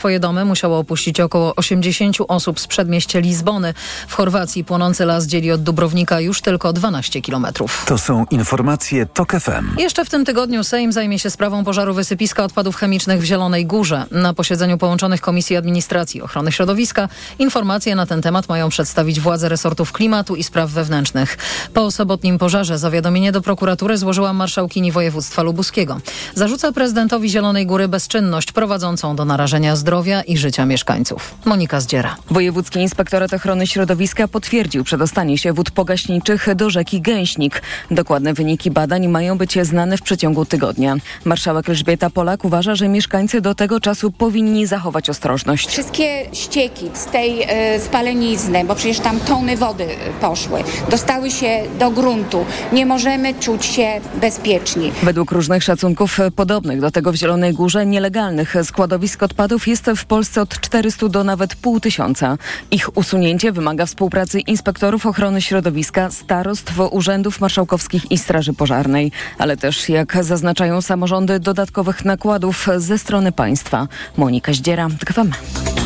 [0.00, 3.74] Swoje domy musiało opuścić około 80 osób z przedmieścia Lizbony.
[4.08, 7.84] W Chorwacji płonący las dzieli od Dubrownika już tylko 12 kilometrów.
[7.86, 9.78] To są informacje TOK FM.
[9.78, 14.04] Jeszcze w tym tygodniu Sejm zajmie się sprawą pożaru wysypiska odpadów chemicznych w Zielonej Górze.
[14.10, 17.08] Na posiedzeniu połączonych Komisji Administracji Ochrony Środowiska
[17.38, 21.38] informacje na ten temat mają przedstawić władze resortów klimatu i spraw wewnętrznych.
[21.74, 26.00] Po sobotnim pożarze zawiadomienie do prokuratury złożyła marszałkini województwa lubuskiego.
[26.34, 31.34] Zarzuca prezydentowi Zielonej Góry bezczynność prowadzącą do narażenia zdrowia zdrowia i życia mieszkańców.
[31.44, 32.16] Monika Zdziera.
[32.30, 37.62] Wojewódzki Inspektorat Ochrony Środowiska potwierdził przedostanie się wód pogaśniczych do rzeki Gęśnik.
[37.90, 40.96] Dokładne wyniki badań mają być znane w przeciągu tygodnia.
[41.24, 45.68] Marszałek Elżbieta Polak uważa, że mieszkańcy do tego czasu powinni zachować ostrożność.
[45.68, 49.86] Wszystkie ścieki z tej y, spalenizny, bo przecież tam tony wody
[50.20, 52.44] poszły, dostały się do gruntu.
[52.72, 54.92] Nie możemy czuć się bezpieczni.
[55.02, 60.42] Według różnych szacunków podobnych do tego w Zielonej Górze nielegalnych składowisk odpadów jest w Polsce
[60.42, 62.38] od 400 do nawet pół tysiąca.
[62.70, 69.88] Ich usunięcie wymaga współpracy inspektorów ochrony środowiska, starostw, urzędów marszałkowskich i straży pożarnej, ale też,
[69.88, 73.88] jak zaznaczają samorządy, dodatkowych nakładów ze strony państwa.
[74.16, 75.79] Monika Zdziera, TKFM.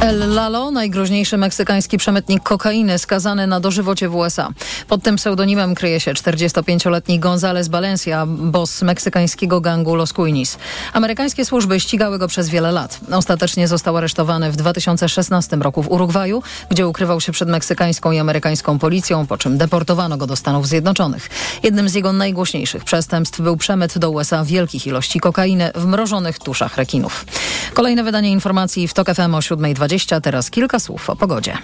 [0.00, 4.48] El Lalo, najgroźniejszy meksykański przemytnik kokainy, skazany na dożywocie w USA.
[4.88, 10.58] Pod tym pseudonimem kryje się 45-letni González Valencia, boss meksykańskiego gangu Los Cuinis.
[10.92, 13.00] Amerykańskie służby ścigały go przez wiele lat.
[13.12, 18.78] Ostatecznie został aresztowany w 2016 roku w Urugwaju, gdzie ukrywał się przed meksykańską i amerykańską
[18.78, 21.30] policją, po czym deportowano go do Stanów Zjednoczonych.
[21.62, 26.76] Jednym z jego najgłośniejszych przestępstw był przemyt do USA wielkich ilości kokainy w mrożonych tuszach
[26.76, 27.24] rekinów.
[27.74, 29.87] Kolejne wydanie informacji w TOK FM o 7.20.
[29.88, 30.20] 20.
[30.20, 31.58] Teraz kilka słów o pogodzie.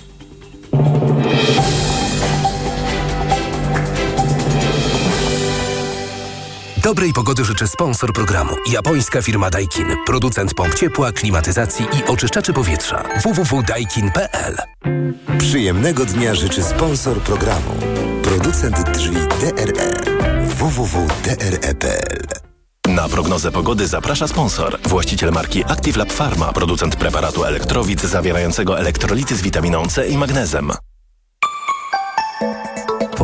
[6.83, 8.51] Dobrej pogody życzy sponsor programu.
[8.73, 9.87] Japońska firma Daikin.
[10.07, 13.03] Producent pomp ciepła, klimatyzacji i oczyszczaczy powietrza.
[13.23, 14.57] www.daikin.pl
[15.39, 17.71] Przyjemnego dnia życzy sponsor programu.
[18.23, 19.95] Producent drzwi DRE.
[20.45, 22.44] www.dre.pl
[22.95, 24.79] na prognozę pogody zaprasza sponsor.
[24.89, 30.73] Właściciel marki Active Lab Pharma, producent preparatu elektrowid zawierającego elektrolity z witaminą C i magnezem.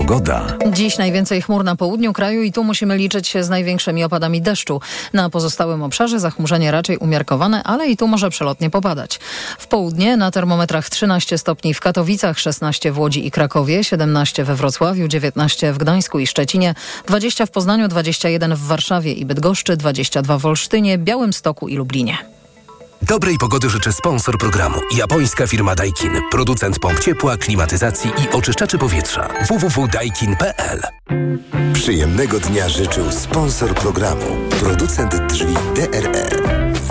[0.00, 0.46] Pogoda.
[0.72, 4.80] Dziś najwięcej chmur na południu kraju i tu musimy liczyć się z największymi opadami deszczu.
[5.12, 9.20] Na pozostałym obszarze zachmurzenie raczej umiarkowane, ale i tu może przelotnie popadać.
[9.58, 14.54] W południe na termometrach 13 stopni w Katowicach, 16 w Łodzi i Krakowie, 17 we
[14.54, 16.74] Wrocławiu, 19 w Gdańsku i Szczecinie,
[17.06, 22.39] 20 w Poznaniu, 21 w Warszawie i Bydgoszczy, 22 w Olsztynie, Białymstoku i Lublinie.
[23.02, 24.80] Dobrej pogody życzy sponsor programu.
[24.96, 26.20] Japońska firma Daikin.
[26.30, 29.28] Producent pomp ciepła, klimatyzacji i oczyszczaczy powietrza.
[29.48, 30.82] www.daikin.pl
[31.72, 34.26] Przyjemnego dnia życzył sponsor programu.
[34.60, 36.28] Producent drzwi DRE.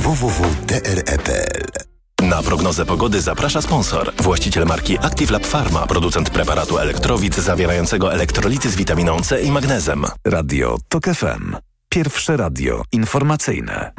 [0.02, 1.90] www.dre.pl
[2.24, 4.14] na prognozę pogody zaprasza sponsor.
[4.18, 10.06] Właściciel marki Active Lab Pharma, producent preparatu elektrowid zawierającego elektrolity z witaminą C i magnezem.
[10.26, 11.56] Radio TOK FM.
[11.90, 13.92] Pierwsze radio informacyjne.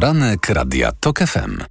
[0.00, 1.62] Poranek Radia TOK FM.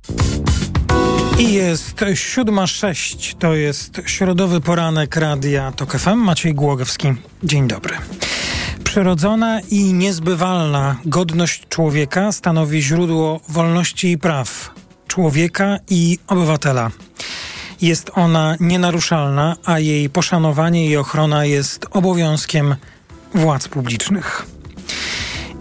[1.40, 6.16] I jest 7.06, to jest środowy poranek Radia TOK FM.
[6.16, 7.14] Maciej Głogowski,
[7.44, 7.96] dzień dobry.
[8.84, 14.72] Przyrodzona i niezbywalna godność człowieka stanowi źródło wolności i praw
[15.08, 16.92] człowieka i obywatela.
[17.82, 22.76] Jest ona nienaruszalna, a jej poszanowanie i ochrona jest obowiązkiem
[23.34, 24.59] władz publicznych.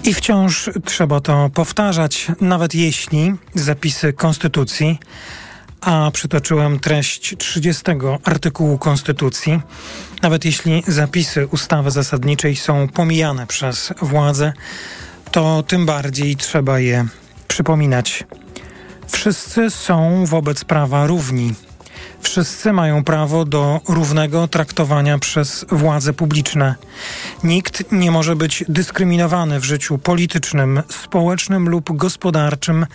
[0.09, 4.99] I wciąż trzeba to powtarzać, nawet jeśli zapisy Konstytucji,
[5.81, 7.83] a przytoczyłem treść 30
[8.25, 9.61] artykułu Konstytucji,
[10.23, 14.53] nawet jeśli zapisy ustawy zasadniczej są pomijane przez władze,
[15.31, 17.07] to tym bardziej trzeba je
[17.49, 18.25] przypominać.
[19.09, 21.55] Wszyscy są wobec prawa równi
[22.21, 26.75] Wszyscy mają prawo do równego traktowania przez władze publiczne.
[27.45, 32.87] Nikt nie może być dyskryminowany w życiu politycznym, społecznym lub gospodarczym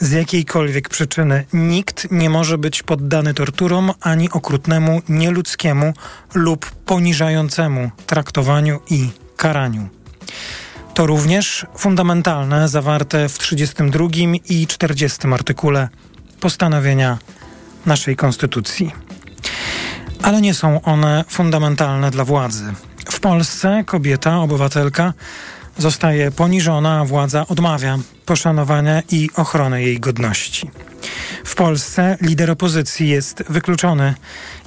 [0.00, 1.44] z jakiejkolwiek przyczyny.
[1.52, 5.92] Nikt nie może być poddany torturom ani okrutnemu, nieludzkiemu
[6.34, 9.88] lub poniżającemu traktowaniu i karaniu.
[10.94, 14.08] To również fundamentalne zawarte w 32
[14.48, 15.88] i 40 artykule
[16.40, 17.18] postanowienia
[17.86, 18.92] naszej konstytucji.
[20.22, 22.72] Ale nie są one fundamentalne dla władzy.
[23.10, 25.12] W Polsce kobieta, obywatelka,
[25.78, 30.70] zostaje poniżona, a władza odmawia poszanowania i ochrony jej godności.
[31.44, 34.14] W Polsce lider opozycji jest wykluczony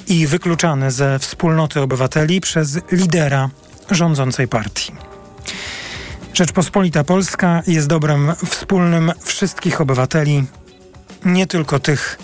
[0.07, 3.49] i wykluczany ze wspólnoty obywateli przez lidera
[3.91, 4.91] rządzącej partii.
[6.33, 10.43] Rzeczpospolita Polska jest dobrem wspólnym wszystkich obywateli,
[11.25, 12.17] nie tylko tych,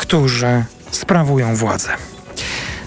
[0.00, 1.88] którzy sprawują władzę.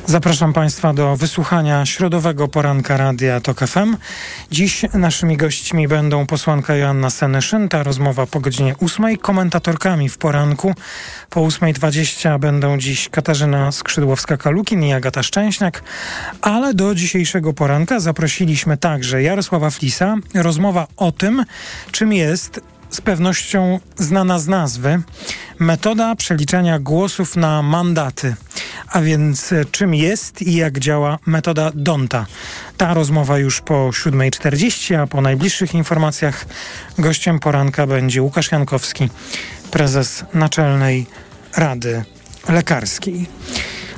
[0.05, 3.97] Zapraszam Państwa do wysłuchania środowego poranka Radia TOK FM.
[4.51, 9.17] Dziś naszymi gośćmi będą posłanka Joanna Senyszyn, ta rozmowa po godzinie 8.
[9.17, 10.73] Komentatorkami w poranku
[11.29, 15.83] po 8.20 będą dziś Katarzyna Skrzydłowska-Kalukin i Agata Szczęśniak,
[16.41, 20.15] ale do dzisiejszego poranka zaprosiliśmy także Jarosława Flisa.
[20.33, 21.45] Rozmowa o tym,
[21.91, 25.01] czym jest z pewnością znana z nazwy
[25.59, 28.35] metoda przeliczania głosów na mandaty.
[28.89, 32.25] A więc e, czym jest i jak działa metoda Donta.
[32.77, 36.45] Ta rozmowa już po 7.40, a po najbliższych informacjach
[36.97, 39.09] gościem poranka będzie Łukasz Jankowski,
[39.71, 41.05] prezes Naczelnej
[41.57, 42.03] Rady
[42.49, 43.27] Lekarskiej.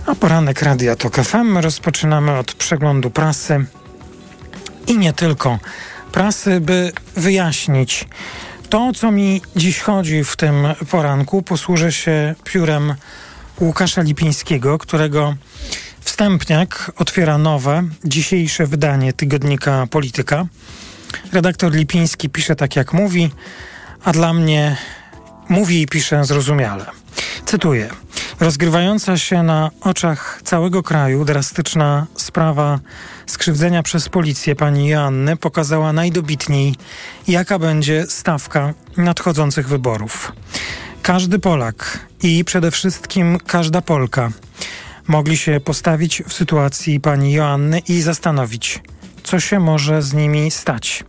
[0.06, 3.66] A poranek Radia TOK FM rozpoczynamy od przeglądu prasy
[4.88, 5.60] i nie tylko
[6.12, 8.08] prasy, by wyjaśnić
[8.76, 12.96] to, co mi dziś chodzi w tym poranku, posłużę się piórem
[13.60, 15.36] Łukasza Lipińskiego, którego
[16.00, 20.46] wstępniak otwiera nowe, dzisiejsze wydanie tygodnika Polityka.
[21.32, 23.32] Redaktor Lipiński pisze tak, jak mówi,
[24.04, 24.78] a dla mnie
[25.50, 26.86] mówi i pisze zrozumiale.
[27.46, 27.90] Cytuję.
[28.40, 32.80] Rozgrywająca się na oczach całego kraju drastyczna sprawa
[33.26, 36.76] skrzywdzenia przez policję pani Joanny pokazała najdobitniej,
[37.28, 40.32] jaka będzie stawka nadchodzących wyborów.
[41.02, 44.32] Każdy Polak i przede wszystkim każda Polka
[45.08, 48.82] mogli się postawić w sytuacji pani Joanny i zastanowić,
[49.24, 51.04] co się może z nimi stać,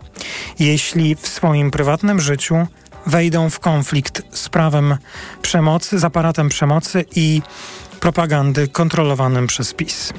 [0.58, 2.66] jeśli w swoim prywatnym życiu
[3.06, 4.96] wejdą w konflikt z prawem
[5.42, 7.42] przemocy, z aparatem przemocy i
[8.00, 10.12] propagandy kontrolowanym przez PiS.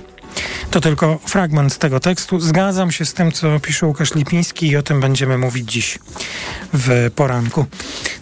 [0.72, 2.39] To tylko fragment tego tekstu.
[2.39, 6.00] Zgadzam się z tym, co pisze Łukasz Lipiński i o tym będziemy mówić dziś
[6.74, 7.66] w poranku.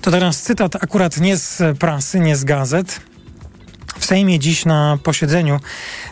[0.01, 2.99] To teraz cytat akurat nie z prasy, nie z gazet.
[4.05, 5.59] W Sejmie dziś na posiedzeniu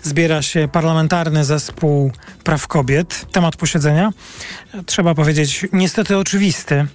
[0.04, 2.12] zbiera się parlamentarny zespół
[2.44, 3.26] praw kobiet.
[3.32, 4.12] Temat posiedzenia,
[4.86, 6.86] trzeba powiedzieć, niestety oczywisty.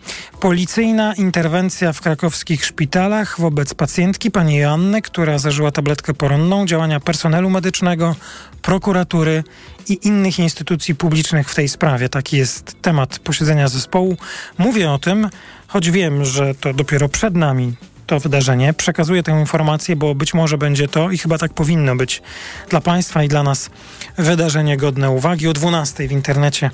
[0.40, 7.50] Policyjna interwencja w krakowskich szpitalach wobec pacjentki pani Joanny, która zażyła tabletkę poronną, działania personelu
[7.50, 8.16] medycznego,
[8.62, 9.44] prokuratury
[9.88, 12.08] i innych instytucji publicznych w tej sprawie.
[12.08, 14.16] Taki jest temat posiedzenia zespołu.
[14.58, 15.28] Mówię o tym,
[15.68, 17.74] choć wiem, że to dopiero przed nami
[18.08, 18.74] to wydarzenie.
[18.74, 22.22] Przekazuję tę informację, bo być może będzie to i chyba tak powinno być
[22.68, 23.70] dla Państwa i dla nas
[24.18, 25.48] wydarzenie godne uwagi.
[25.48, 26.70] O 12 w internecie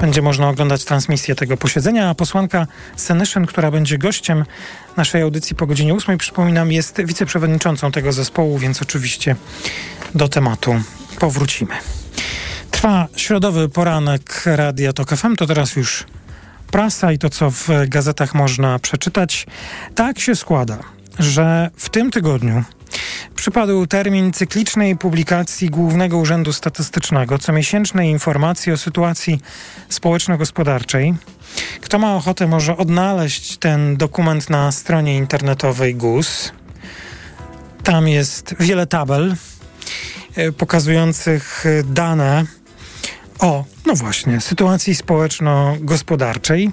[0.00, 2.66] będzie można oglądać transmisję tego posiedzenia, a posłanka
[2.96, 4.44] Senyszyn, która będzie gościem
[4.96, 9.36] naszej audycji po godzinie 8, przypominam, jest wiceprzewodniczącą tego zespołu, więc oczywiście
[10.14, 10.80] do tematu
[11.18, 11.74] powrócimy.
[12.70, 16.04] Trwa środowy poranek Radia Tok FM, to teraz już
[16.70, 19.46] prasa i to, co w gazetach można przeczytać.
[19.94, 20.78] Tak się składa,
[21.18, 22.64] że w tym tygodniu
[23.34, 29.40] przypadł termin cyklicznej publikacji Głównego Urzędu Statystycznego, comiesięcznej informacji o sytuacji
[29.88, 31.14] społeczno-gospodarczej.
[31.80, 36.52] Kto ma ochotę, może odnaleźć ten dokument na stronie internetowej GUS.
[37.82, 39.36] Tam jest wiele tabel
[40.36, 42.44] e, pokazujących dane
[43.38, 46.70] o, no właśnie, sytuacji społeczno-gospodarczej.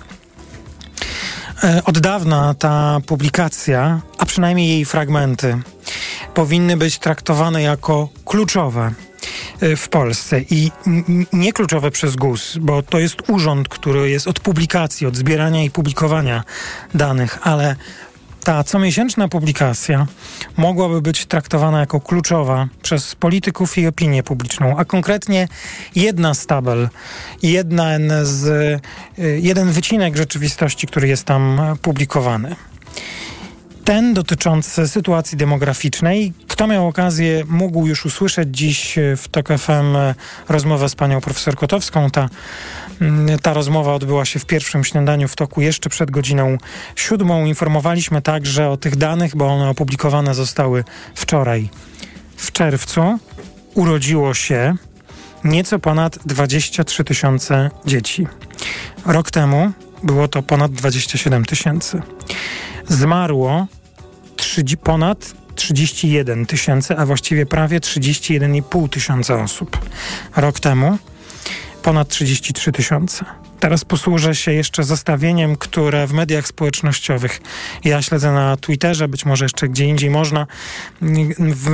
[1.64, 5.58] E, od dawna ta publikacja, a przynajmniej jej fragmenty,
[6.34, 8.92] powinny być traktowane jako kluczowe
[9.62, 10.72] e, w Polsce i
[11.34, 15.72] nie kluczowe przez GUS, bo to jest urząd, który jest od publikacji, od zbierania i
[15.72, 16.44] publikowania
[16.94, 17.76] danych, ale
[18.46, 20.08] ta comiesięczna publikacja
[20.58, 25.48] mogłaby być traktowana jako kluczowa przez polityków i opinię publiczną, a konkretnie
[25.96, 26.90] jedna z tabel,
[27.44, 28.46] jeden, z,
[29.20, 32.56] y, jeden wycinek rzeczywistości, który jest tam publikowany
[33.86, 36.34] ten dotyczący sytuacji demograficznej.
[36.48, 39.96] Kto miał okazję, mógł już usłyszeć dziś w TOK FM
[40.50, 42.10] rozmowę z panią profesor Kotowską.
[42.10, 42.30] Ta
[43.02, 46.58] Mm, ta rozmowa odbyła się w pierwszym śniadaniu w toku jeszcze przed godziną
[46.96, 47.46] siódmą.
[47.46, 50.84] Informowaliśmy także o tych danych, bo one opublikowane zostały
[51.16, 51.70] wczoraj.
[52.38, 53.20] W czerwcu
[53.74, 54.76] urodziło się
[55.44, 58.28] nieco ponad 23 tysiące dzieci.
[59.06, 59.72] Rok temu
[60.04, 62.02] było to ponad 27 tysięcy.
[62.88, 63.68] Zmarło
[64.36, 69.80] 30, ponad 31 tysięcy, a właściwie prawie 31,5 tysiąca osób.
[70.36, 70.98] Rok temu
[71.84, 73.26] ponad 33 tysiące.
[73.60, 77.42] Teraz posłużę się jeszcze zestawieniem, które w mediach społecznościowych
[77.84, 80.48] ja śledzę na Twitterze, być może jeszcze gdzie indziej można.
[81.40, 81.70] W,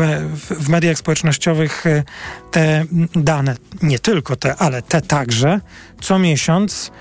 [0.60, 2.04] w, mediach społecznościowych e,
[2.52, 5.60] te dane, nie tylko te, ale te także,
[6.02, 6.92] co miesiąc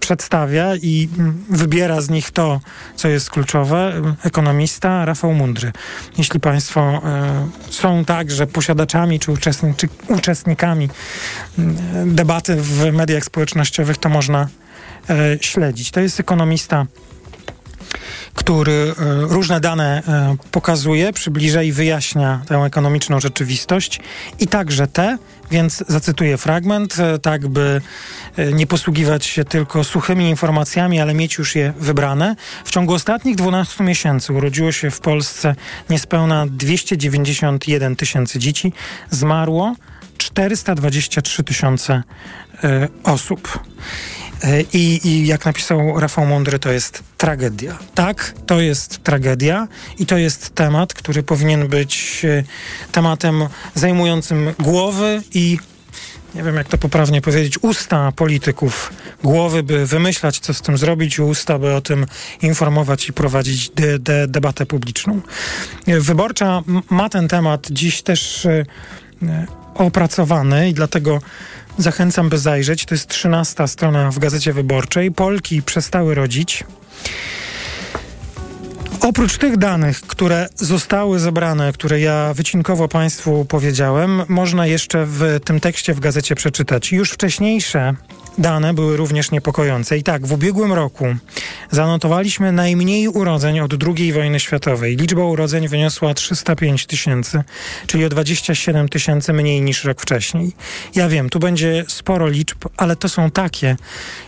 [0.00, 1.08] przedstawia i
[1.50, 2.60] wybiera z nich to,
[2.96, 5.72] co jest kluczowe, ekonomista Rafał Mundry.
[6.18, 10.88] Jeśli Państwo e, są także posiadaczami czy, uczestni czy uczestnikami
[12.06, 14.48] debaty w mediach społecznościowych, to można
[15.10, 15.90] e, śledzić.
[15.90, 16.86] To jest ekonomista
[18.34, 24.00] który e, różne dane e, pokazuje, przybliża i wyjaśnia tę ekonomiczną rzeczywistość
[24.40, 25.18] i także te,
[25.50, 27.80] więc zacytuję fragment, e, tak by
[28.52, 32.36] nie posługiwać się tylko suchymi informacjami, ale mieć już je wybrane.
[32.64, 35.54] W ciągu ostatnich 12 miesięcy urodziło się w Polsce
[35.90, 38.72] niespełna 291 tysięcy dzieci,
[39.10, 39.74] zmarło
[40.18, 42.02] 423 tysiące
[43.04, 43.58] osób.
[44.44, 47.78] E, I, I, jak napisał Rafał Mądry, to jest tragedia.
[47.94, 49.68] Tak, to jest tragedia
[49.98, 52.44] i to jest temat, który powinien być e,
[52.92, 55.58] tematem zajmującym głowy i
[56.34, 58.92] nie wiem jak to poprawnie powiedzieć, usta polityków,
[59.22, 62.06] głowy, by wymyślać, co z tym zrobić, usta, by o tym
[62.42, 65.20] informować i prowadzić de, de, debatę publiczną.
[65.86, 68.46] E, wyborcza ma ten temat dziś też
[69.74, 71.20] opracowany i dlatego
[71.78, 72.84] Zachęcam, by zajrzeć.
[72.84, 75.12] To jest trzynasta strona w Gazecie Wyborczej.
[75.12, 76.64] Polki przestały rodzić.
[79.00, 85.60] Oprócz tych danych, które zostały zebrane, które ja wycinkowo Państwu powiedziałem, można jeszcze w tym
[85.60, 87.94] tekście w gazecie przeczytać już wcześniejsze
[88.38, 89.98] dane były również niepokojące.
[89.98, 91.06] I tak, w ubiegłym roku
[91.70, 94.96] zanotowaliśmy najmniej urodzeń od II wojny światowej.
[94.96, 97.42] Liczba urodzeń wyniosła 305 tysięcy,
[97.86, 100.52] czyli o 27 tysięcy mniej niż rok wcześniej.
[100.94, 103.76] Ja wiem, tu będzie sporo liczb, ale to są takie,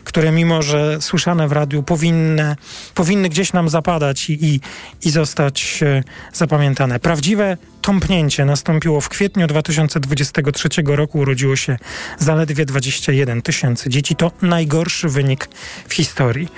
[0.04, 2.56] które mimo, że słyszane w radiu powinny,
[2.94, 4.60] powinny gdzieś nam zapadać i, i,
[5.02, 6.02] i zostać e,
[6.32, 7.00] zapamiętane.
[7.00, 11.18] Prawdziwe tąpnięcie nastąpiło w kwietniu 2023 roku.
[11.18, 11.76] Urodziło się
[12.18, 14.16] zaledwie 21 tysięcy dzieci.
[14.16, 15.48] To najgorszy wynik
[15.88, 16.48] w historii.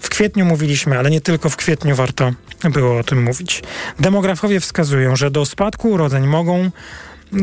[0.00, 2.32] W kwietniu mówiliśmy, ale nie tylko w kwietniu warto
[2.70, 3.62] było o tym mówić.
[4.00, 6.70] Demografowie wskazują, że do spadku urodzeń mogą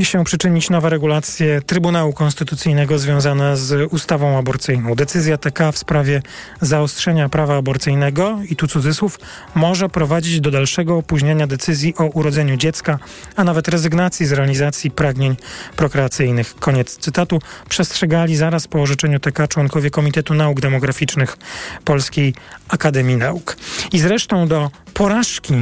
[0.01, 4.95] się przyczynić nowe regulacje Trybunału Konstytucyjnego związane z ustawą aborcyjną.
[4.95, 6.21] Decyzja TK w sprawie
[6.61, 9.19] zaostrzenia prawa aborcyjnego i tu cudzysłów
[9.55, 12.99] może prowadzić do dalszego opóźniania decyzji o urodzeniu dziecka,
[13.35, 15.35] a nawet rezygnacji z realizacji pragnień
[15.75, 16.55] prokreacyjnych.
[16.59, 17.39] Koniec cytatu.
[17.69, 21.37] Przestrzegali zaraz po orzeczeniu TK członkowie Komitetu Nauk Demograficznych
[21.85, 22.33] Polskiej
[22.67, 23.57] Akademii Nauk.
[23.91, 25.53] I zresztą do porażki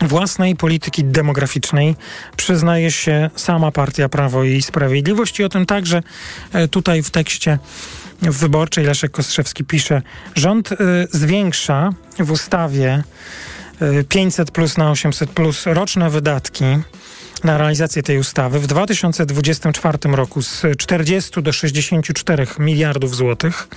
[0.00, 1.96] własnej polityki demograficznej
[2.36, 5.40] przyznaje się sama partia Prawo i Sprawiedliwość.
[5.40, 6.02] I o tym także
[6.52, 7.58] e, tutaj w tekście
[8.22, 10.02] wyborczej Leszek Kostrzewski pisze,
[10.34, 10.76] rząd y,
[11.10, 13.02] zwiększa w ustawie
[13.82, 16.64] y, 500 plus na 800 plus roczne wydatki
[17.44, 23.68] na realizację tej ustawy w 2024 roku z 40 do 64 miliardów złotych,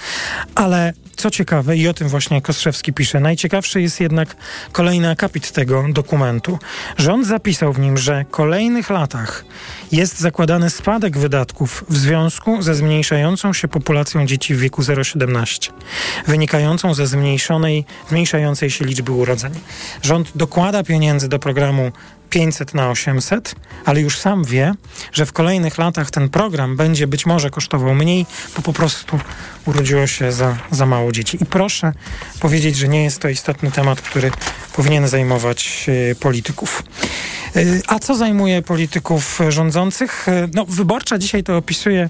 [0.56, 4.36] ale co ciekawe, i o tym właśnie Kostrzewski pisze, najciekawszy jest jednak
[4.72, 6.60] kolejny akapit tego dokumentu.
[6.98, 9.46] Rząd zapisał w nim, że w kolejnych latach
[9.92, 15.72] jest zakładany spadek wydatków w związku ze zmniejszającą się populacją dzieci w wieku 0,17,
[16.28, 19.52] wynikającą ze zmniejszonej, zmniejszającej się liczby urodzeń.
[20.02, 21.92] Rząd dokłada pieniędzy do programu
[22.30, 23.56] 500 na 800,
[23.86, 24.74] ale już sam wie,
[25.12, 29.20] że w kolejnych latach ten program będzie być może kosztował mniej, bo po prostu
[29.66, 31.38] urodziło się za, za mało dzieci.
[31.42, 31.94] I proszę
[32.40, 34.32] powiedzieć, że nie jest to istotny temat, który
[34.74, 36.84] powinien zajmować y, polityków.
[37.56, 40.28] Y, a co zajmuje polityków rządzących?
[40.28, 42.10] Y, no, wyborcza dzisiaj to opisuje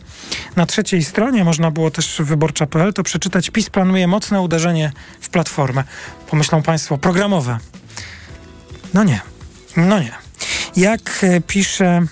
[0.55, 3.49] na trzeciej stronie, można było też wyborcza.pl to przeczytać.
[3.49, 5.83] PiS planuje mocne uderzenie w platformę.
[6.29, 7.57] Pomyślą Państwo, programowe.
[8.93, 9.38] No nie.
[9.87, 10.11] No nie.
[10.75, 12.07] Jak e, pisze mm,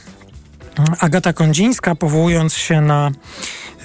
[0.99, 3.11] Agata Kondzińska, powołując się na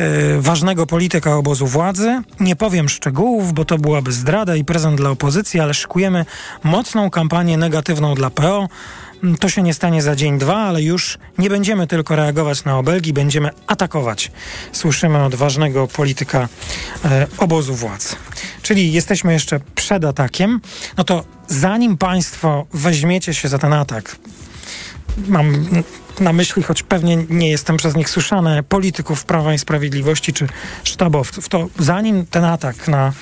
[0.00, 2.22] y, ważnego polityka obozu władzy.
[2.40, 6.24] Nie powiem szczegółów, bo to byłaby zdrada i prezent dla opozycji, ale szykujemy
[6.62, 8.68] mocną kampanię negatywną dla PO.
[9.22, 12.78] Mm, to się nie stanie za dzień, dwa, ale już nie będziemy tylko reagować na
[12.78, 14.32] obelgi, będziemy atakować.
[14.72, 16.48] Słyszymy od ważnego polityka
[17.04, 18.16] y, obozu władzy.
[18.62, 20.60] Czyli jesteśmy jeszcze przed atakiem.
[20.96, 24.16] No to zanim Państwo weźmiecie się za ten atak,
[25.28, 25.66] mam
[26.20, 30.46] na myśli, choć pewnie nie jestem przez nich słyszany, polityków Prawa i Sprawiedliwości czy
[30.84, 33.12] sztabowców, to zanim ten atak na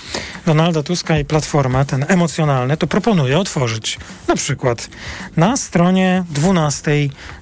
[0.47, 4.89] Donalda Tuska i Platformę, ten emocjonalny, to proponuję otworzyć na przykład
[5.37, 6.91] na stronie 12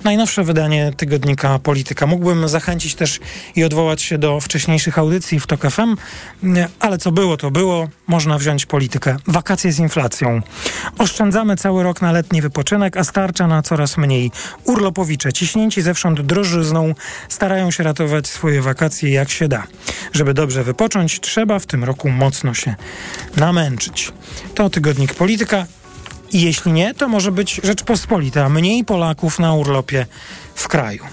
[0.05, 2.07] najnowsze wydanie tygodnika Polityka.
[2.07, 3.21] Mógłbym zachęcić też
[3.57, 5.97] i odwołać się do wcześniejszych audycji w TOK FM,
[6.81, 7.89] ale co było, to było.
[8.07, 9.17] Można wziąć politykę.
[9.27, 10.41] Wakacje z inflacją.
[10.99, 14.31] Oszczędzamy cały rok na letni wypoczynek, a starcza na coraz mniej.
[14.65, 16.95] Urlopowicze, ciśnięci zewsząd drożyzną,
[17.29, 19.67] starają się ratować swoje wakacje jak się da.
[20.13, 22.75] Żeby dobrze wypocząć, trzeba w tym roku mocno się
[23.37, 24.13] namęczyć.
[24.55, 25.67] To tygodnik Polityka.
[26.33, 28.49] Jeśli nie, to może być Rzeczpospolita.
[28.49, 30.07] Mniej Polaków na urlopie
[30.55, 31.05] w kraju.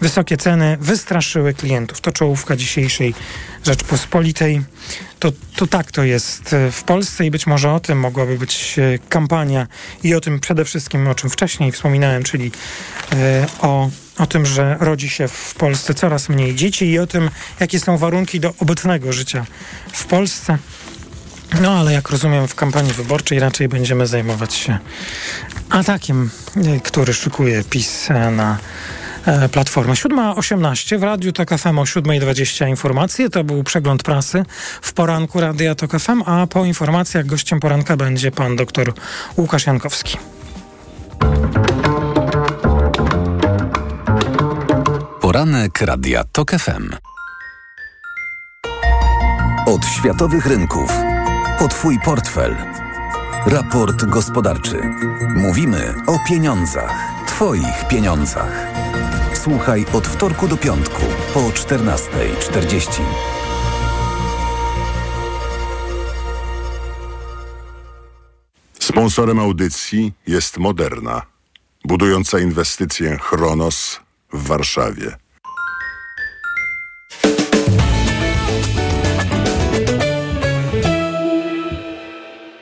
[0.00, 2.00] Wysokie ceny wystraszyły klientów.
[2.00, 3.14] To czołówka dzisiejszej
[3.64, 4.62] Rzeczpospolitej.
[5.18, 8.98] To, to tak to jest w Polsce i być może o tym mogłaby być e,
[9.08, 9.66] kampania
[10.02, 12.52] i o tym przede wszystkim, o czym wcześniej wspominałem, czyli
[13.12, 17.30] e, o, o tym, że rodzi się w Polsce coraz mniej dzieci i o tym,
[17.60, 19.46] jakie są warunki do obecnego życia
[19.92, 20.58] w Polsce.
[21.60, 24.78] No ale jak rozumiem, w kampanii wyborczej raczej będziemy zajmować się
[25.70, 28.58] atakiem, e, który szykuje PiS na
[29.26, 29.94] E, Platformę.
[29.94, 33.30] 7.18 w Radiu TOK FM o 7.20 informacje.
[33.30, 34.44] To był przegląd prasy
[34.82, 38.92] w poranku Radia TOK FM, a po informacjach gościem poranka będzie pan dr
[39.36, 40.18] Łukasz Jankowski.
[45.20, 46.90] Poranek Radia TOK FM.
[49.66, 50.92] Od światowych rynków.
[51.60, 52.56] O Twój portfel.
[53.46, 54.80] Raport gospodarczy.
[55.36, 56.94] Mówimy o pieniądzach.
[57.26, 58.66] Twoich pieniądzach.
[59.44, 61.02] Słuchaj od wtorku do piątku
[61.34, 63.02] po 14.40.
[68.78, 71.22] Sponsorem audycji jest Moderna,
[71.84, 74.00] budująca inwestycję Chronos
[74.32, 75.16] w Warszawie.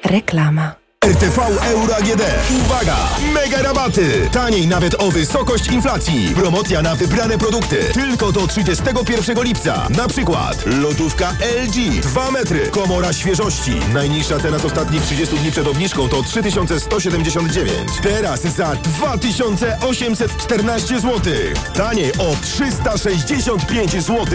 [0.04, 0.87] Reklama.
[1.08, 1.38] RTV
[1.70, 2.22] Euro AGD.
[2.60, 2.96] Uwaga!
[3.34, 4.28] Mega rabaty!
[4.32, 6.34] Taniej nawet o wysokość inflacji.
[6.34, 7.76] Promocja na wybrane produkty.
[7.94, 9.86] Tylko do 31 lipca.
[9.90, 11.32] Na przykład lodówka
[11.64, 12.70] LG 2 metry.
[12.70, 13.80] Komora świeżości.
[13.92, 17.70] Najniższa cena z ostatnich 30 dni przed obniżką to 3179.
[18.02, 21.32] Teraz za 2814 zł.
[21.74, 24.26] Taniej o 365 zł.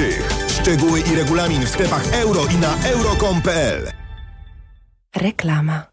[0.62, 3.92] Szczegóły i regulamin w sklepach euro i na euro.com.pl.
[5.16, 5.93] Reklama.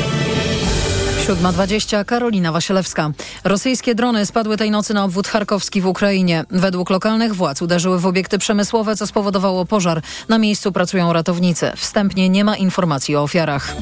[1.31, 3.11] 7.20 Karolina Wasielewska.
[3.43, 6.45] Rosyjskie drony spadły tej nocy na obwód charkowski w Ukrainie.
[6.49, 10.01] Według lokalnych władz uderzyły w obiekty przemysłowe, co spowodowało pożar.
[10.29, 11.71] Na miejscu pracują ratownicy.
[11.75, 13.75] Wstępnie nie ma informacji o ofiarach.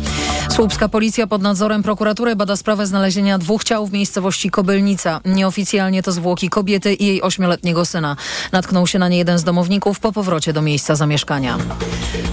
[0.49, 5.21] Słupska policja pod nadzorem prokuratury bada sprawę znalezienia dwóch ciał w miejscowości Kobylnica.
[5.25, 8.15] Nieoficjalnie to zwłoki kobiety i jej ośmioletniego syna.
[8.51, 11.57] Natknął się na nie jeden z domowników po powrocie do miejsca zamieszkania.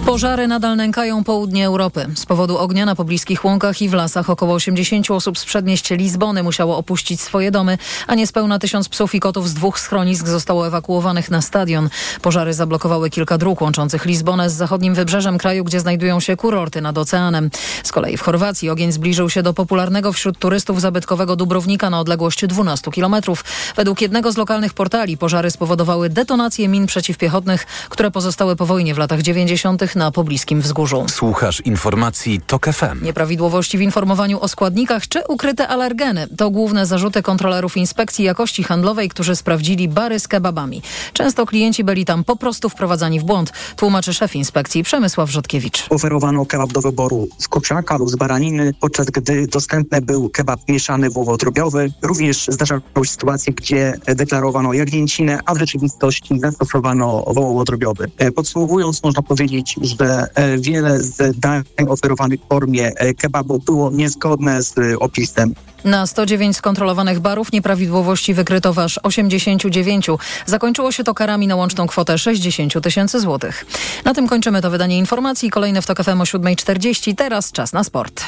[0.07, 2.07] Pożary nadal nękają południe Europy.
[2.15, 6.43] Z powodu ognia na pobliskich łąkach i w lasach około 80 osób z przedmieścia Lizbony
[6.43, 11.31] musiało opuścić swoje domy, a niespełna tysiąc psów i kotów z dwóch schronisk zostało ewakuowanych
[11.31, 11.89] na stadion.
[12.23, 16.99] Pożary zablokowały kilka dróg łączących Lizbonę z zachodnim wybrzeżem kraju, gdzie znajdują się kurorty nad
[16.99, 17.51] oceanem.
[17.85, 22.47] Z kolei w Chorwacji ogień zbliżył się do popularnego wśród turystów zabytkowego Dubrownika na odległość
[22.47, 23.45] 12 kilometrów.
[23.77, 28.99] Według jednego z lokalnych portali pożary spowodowały detonację min przeciwpiechotnych, które pozostały po wojnie w
[28.99, 29.97] latach 90.
[29.97, 31.07] na pobliskim wzgórzu.
[31.09, 33.05] Słuchasz informacji TOK FM.
[33.05, 39.09] Nieprawidłowości w informowaniu o składnikach czy ukryte alergeny to główne zarzuty kontrolerów inspekcji jakości handlowej,
[39.09, 40.83] którzy sprawdzili bary z kebabami.
[41.13, 45.87] Często klienci byli tam po prostu wprowadzani w błąd, tłumaczy szef inspekcji Przemysław Rzodkiewicz.
[45.91, 51.11] Oferowano kebab do wyboru z kurczaka lub z baraniny, podczas gdy dostępny był kebab mieszany
[51.11, 51.93] wołowo-drobiowy.
[52.03, 58.11] Również zdarzały się sytuacje, gdzie deklarowano jagnięcinę, a w rzeczywistości zastosowano wołowo-drobiowy.
[58.35, 60.27] Podsumowując, można powiedzieć, że
[60.59, 65.55] wiele z dań oferowanych w formie kebabu było niezgodne z opisem.
[65.85, 70.07] Na 109 skontrolowanych barów nieprawidłowości wykryto aż 89.
[70.47, 73.67] Zakończyło się to karami na łączną kwotę 60 tysięcy złotych.
[74.05, 75.51] Na tym kończymy to wydanie informacji.
[75.51, 77.15] Kolejne w TOK FM o 7.40.
[77.15, 78.25] Teraz czas na sport.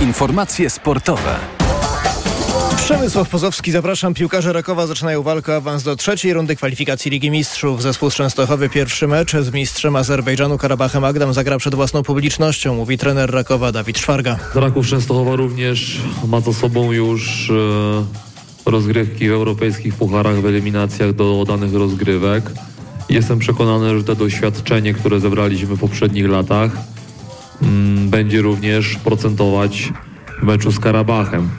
[0.00, 1.61] Informacje sportowe.
[2.84, 4.14] Przemysław Pozowski, zapraszam.
[4.14, 7.82] Piłkarze Rakowa zaczynają walkę awans do trzeciej rundy kwalifikacji Ligi Mistrzów.
[7.82, 12.98] Zespół z Częstochowy pierwszy mecz z mistrzem Azerbejdżanu Karabachem Agdam zagra przed własną publicznością, mówi
[12.98, 14.38] trener Rakowa Dawid Szwarga.
[14.54, 21.44] Raków Częstochowa również ma za sobą już e, rozgrywki w europejskich pucharach, w eliminacjach do
[21.48, 22.50] danych rozgrywek
[23.08, 26.70] Jestem przekonany, że to doświadczenie, które zebraliśmy w poprzednich latach,
[27.62, 29.92] mm, będzie również procentować
[30.40, 31.50] w meczu z Karabachem.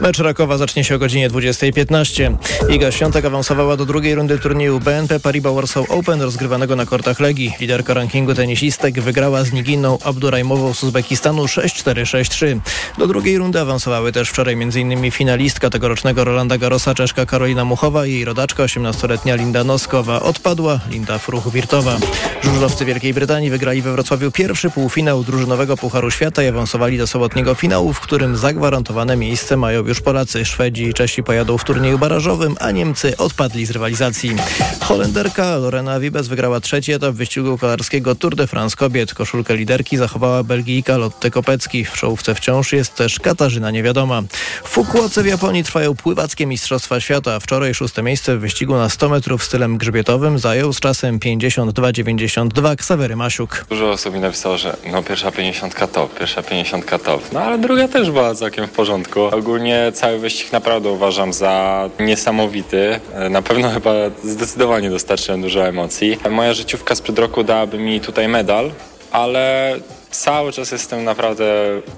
[0.00, 2.36] Mecz Rakowa zacznie się o godzinie 20.15.
[2.68, 7.54] Iga Świątek awansowała do drugiej rundy turnieju BNP Paribas Warsaw Open rozgrywanego na kortach Legii.
[7.60, 12.60] Liderka rankingu tenisistek wygrała z Niginą Abdurajmową z Uzbekistanu 6-4-6-3.
[12.98, 15.10] Do drugiej rundy awansowały też wczoraj m.in.
[15.10, 20.22] finalistka tegorocznego Rolanda Garrosa Czeszka Karolina Muchowa i jej rodaczka 18-letnia Linda Noskowa.
[20.22, 21.96] Odpadła Linda Fruch-Wirtowa.
[22.42, 27.54] Żużlowcy Wielkiej Brytanii wygrali we Wrocławiu pierwszy półfinał drużynowego Pucharu Świata i awansowali do sobotniego
[27.54, 30.44] finału, w którym zagwarantowane miejsce mają już Polacy.
[30.44, 34.36] Szwedzi i Czesi pojadą w turnieju barażowym, a Niemcy odpadli z rywalizacji.
[34.80, 39.14] Holenderka Lorena Wibes wygrała trzeci etap wyścigu kolarskiego Tour de France kobiet.
[39.14, 41.84] Koszulkę liderki zachowała Belgijka Lotte Kopecki.
[41.84, 44.22] W czołówce wciąż jest też Katarzyna Niewiadoma.
[44.64, 47.40] W Fukuoce w Japonii trwają pływackie Mistrzostwa Świata.
[47.40, 53.16] Wczoraj szóste miejsce w wyścigu na 100 metrów stylem grzbietowym zajął z czasem 52,92 Ksawery
[53.16, 53.64] Masiuk.
[53.68, 57.22] Dużo osób mi napisało, że no pierwsza 50 top, pierwsza 50 top.
[57.32, 59.20] No ale druga też była całkiem w porządku.
[59.20, 63.00] Ogólnie cały wyścig naprawdę uważam za niesamowity.
[63.30, 63.90] Na pewno chyba
[64.24, 66.18] zdecydowanie dostarczyłem dużo emocji.
[66.30, 68.70] Moja życiówka sprzed roku dałaby mi tutaj medal,
[69.12, 69.74] ale
[70.10, 71.44] cały czas jestem naprawdę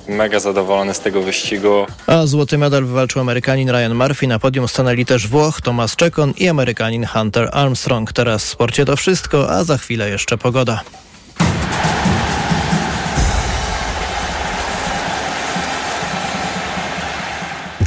[0.09, 1.87] mega zadowolony z tego wyścigu.
[2.07, 4.27] A złoty medal wywalczył Amerykanin Ryan Murphy.
[4.27, 8.12] Na podium stanęli też Włoch Thomas Czekon i Amerykanin Hunter Armstrong.
[8.12, 10.81] Teraz w sporcie to wszystko, a za chwilę jeszcze pogoda.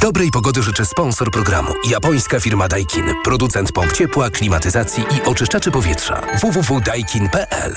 [0.02, 1.68] Dobrej pogody życzę sponsor programu.
[1.90, 3.04] Japońska firma Daikin.
[3.24, 6.22] Producent pomp ciepła, klimatyzacji i oczyszczaczy powietrza.
[6.40, 7.74] www.daikin.pl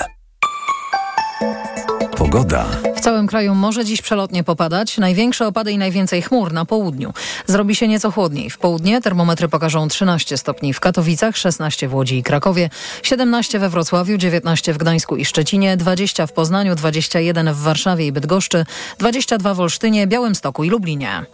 [2.16, 2.66] Pogoda.
[2.96, 4.98] W całym kraju może dziś przelotnie popadać.
[4.98, 7.12] Największe opady i najwięcej chmur na południu.
[7.46, 8.50] Zrobi się nieco chłodniej.
[8.50, 12.70] W południe termometry pokażą 13 stopni w Katowicach, 16 w Łodzi i Krakowie,
[13.02, 18.12] 17 we Wrocławiu, 19 w Gdańsku i Szczecinie, 20 w Poznaniu, 21 w Warszawie i
[18.12, 18.66] Bydgoszczy,
[18.98, 21.26] 22 w Olsztynie, Białymstoku i Lublinie.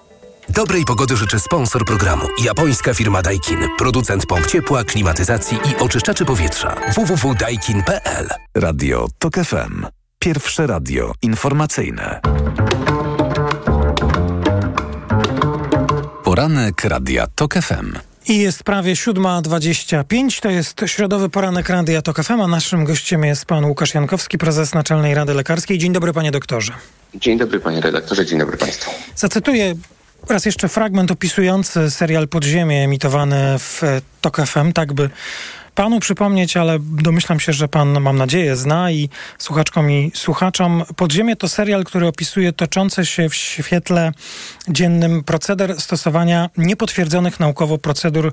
[0.48, 2.26] Dobrej pogody życzę sponsor programu.
[2.44, 3.58] Japońska firma Daikin.
[3.78, 6.76] Producent pomp ciepła, klimatyzacji i oczyszczaczy powietrza.
[6.94, 9.86] www.daikin.pl Radio TOK FM.
[10.18, 12.20] Pierwsze radio informacyjne.
[16.24, 17.98] Poranek Radia TOK FM.
[18.28, 23.44] I jest prawie 7.25, to jest środowy poranek Radia TOK FM, a naszym gościem jest
[23.44, 25.78] pan Łukasz Jankowski, prezes Naczelnej Rady Lekarskiej.
[25.78, 26.72] Dzień dobry panie doktorze.
[27.14, 28.90] Dzień dobry panie redaktorze, dzień dobry państwu.
[29.16, 29.74] Zacytuję
[30.28, 33.82] raz jeszcze fragment opisujący serial Podziemie emitowany w
[34.20, 35.10] TOK FM, tak by
[35.74, 40.84] panu przypomnieć, ale domyślam się, że pan, mam nadzieję, zna i słuchaczkom i słuchaczom.
[40.96, 44.12] Podziemie to serial, który opisuje toczące się w świetle
[44.68, 48.32] dziennym proceder stosowania niepotwierdzonych naukowo procedur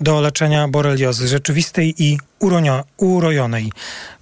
[0.00, 3.72] do leczenia boreliozy rzeczywistej i uronio, urojonej.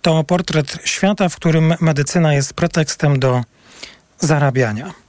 [0.03, 3.42] To portret świata, w którym medycyna jest pretekstem do
[4.18, 5.02] zarabiania.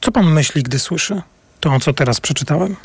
[0.00, 1.22] Co pan myśli, gdy słyszy
[1.60, 2.76] to, co teraz przeczytałem?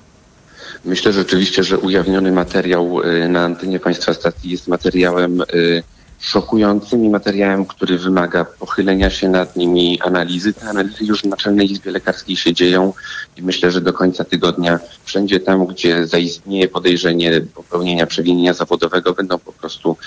[0.85, 5.83] Myślę rzeczywiście, że ujawniony materiał y, na antenie państwa stacji jest materiałem y,
[6.25, 10.53] szokującym i materiałem, który wymaga pochylenia się nad nimi analizy.
[10.53, 12.93] Te analizy już w Naczelnej Izbie Lekarskiej się dzieją
[13.37, 19.39] i myślę, że do końca tygodnia wszędzie tam, gdzie zaistnieje podejrzenie popełnienia przewinienia zawodowego, będą
[19.39, 19.97] po prostu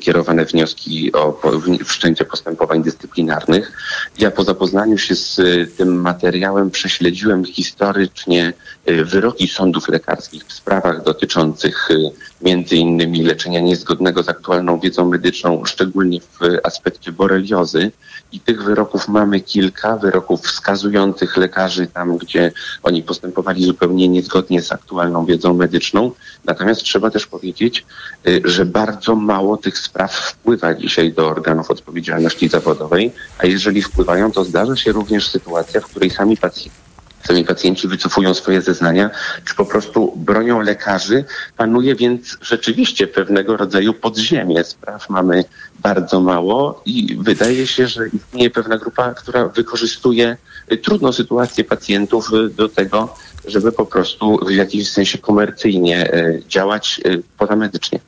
[0.00, 1.40] kierowane wnioski o
[1.84, 3.72] wszczęcie postępowań dyscyplinarnych.
[4.18, 5.36] Ja po zapoznaniu się z
[5.76, 8.52] tym materiałem prześledziłem historycznie
[8.88, 12.10] y, wyroki sądów lekarskich w sprawach dotyczących y,
[12.42, 17.92] między innymi leczenia niezgodnego z aktualną wiedzą medyczną, szczególnie w aspekcie boreliozy.
[18.32, 22.52] I tych wyroków mamy kilka, wyroków wskazujących lekarzy tam, gdzie
[22.82, 26.12] oni postępowali zupełnie niezgodnie z aktualną wiedzą medyczną.
[26.44, 27.86] Natomiast trzeba też powiedzieć,
[28.28, 34.32] y, że bardzo mało tych spraw wpływa dzisiaj do organów odpowiedzialności zawodowej, a jeżeli wpływają,
[34.32, 36.87] to zdarza się również sytuacja, w której sami pacjenci
[37.26, 39.10] sami pacjenci wycofują swoje zeznania,
[39.44, 41.24] czy po prostu bronią lekarzy.
[41.56, 44.64] Panuje więc rzeczywiście pewnego rodzaju podziemie.
[44.64, 45.44] Spraw mamy
[45.78, 50.36] bardzo mało i wydaje się, że istnieje pewna grupa, która wykorzystuje
[50.82, 53.14] trudną sytuację pacjentów do tego,
[53.46, 57.00] żeby po prostu w jakimś sensie komercyjnie e, działać
[57.38, 58.00] pozamedycznie.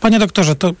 [0.00, 0.72] Panie doktorze, to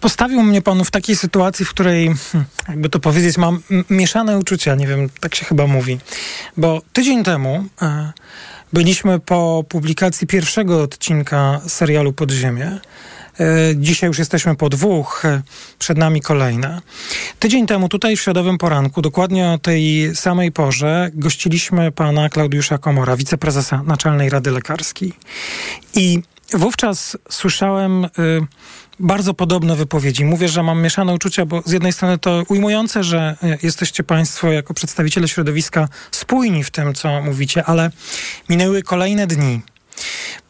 [0.00, 4.74] postawił mnie pan w takiej sytuacji, w której, hmm, jakby to powiedzieć, mam mieszane uczucia,
[4.74, 5.98] nie wiem, tak się chyba mówi.
[6.56, 8.12] Bo tydzień temu e,
[8.72, 12.80] byliśmy po publikacji pierwszego odcinka serialu Podziemie.
[13.40, 15.42] E, dzisiaj już jesteśmy po dwóch, e,
[15.78, 16.80] przed nami kolejne.
[17.38, 23.16] Tydzień temu tutaj w środowym poranku, dokładnie o tej samej porze, gościliśmy pana Klaudiusza Komora,
[23.16, 25.12] wiceprezesa Naczelnej Rady Lekarskiej.
[25.94, 26.22] I
[26.54, 28.06] wówczas słyszałem
[29.00, 30.24] bardzo podobne wypowiedzi.
[30.24, 34.52] Mówię, że mam mieszane uczucia, bo z jednej strony to ujmujące, że y, jesteście Państwo
[34.52, 37.90] jako przedstawiciele środowiska spójni w tym, co mówicie, ale
[38.48, 39.60] minęły kolejne dni.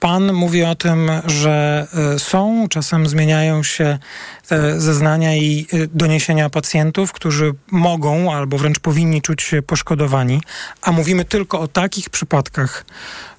[0.00, 3.98] Pan mówi o tym, że y, są, czasem zmieniają się
[4.48, 10.40] te zeznania i doniesienia pacjentów, którzy mogą albo wręcz powinni czuć się poszkodowani,
[10.82, 12.84] a mówimy tylko o takich przypadkach,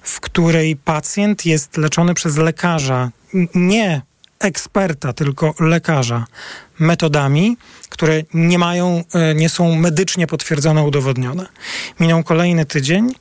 [0.02, 3.10] w której pacjent jest leczony przez lekarza,
[3.54, 4.02] nie
[4.42, 6.26] eksperta, tylko lekarza,
[6.78, 7.56] metodami,
[7.88, 11.46] które nie mają, y, nie są medycznie potwierdzone, udowodnione.
[12.00, 13.14] Minął kolejny tydzień.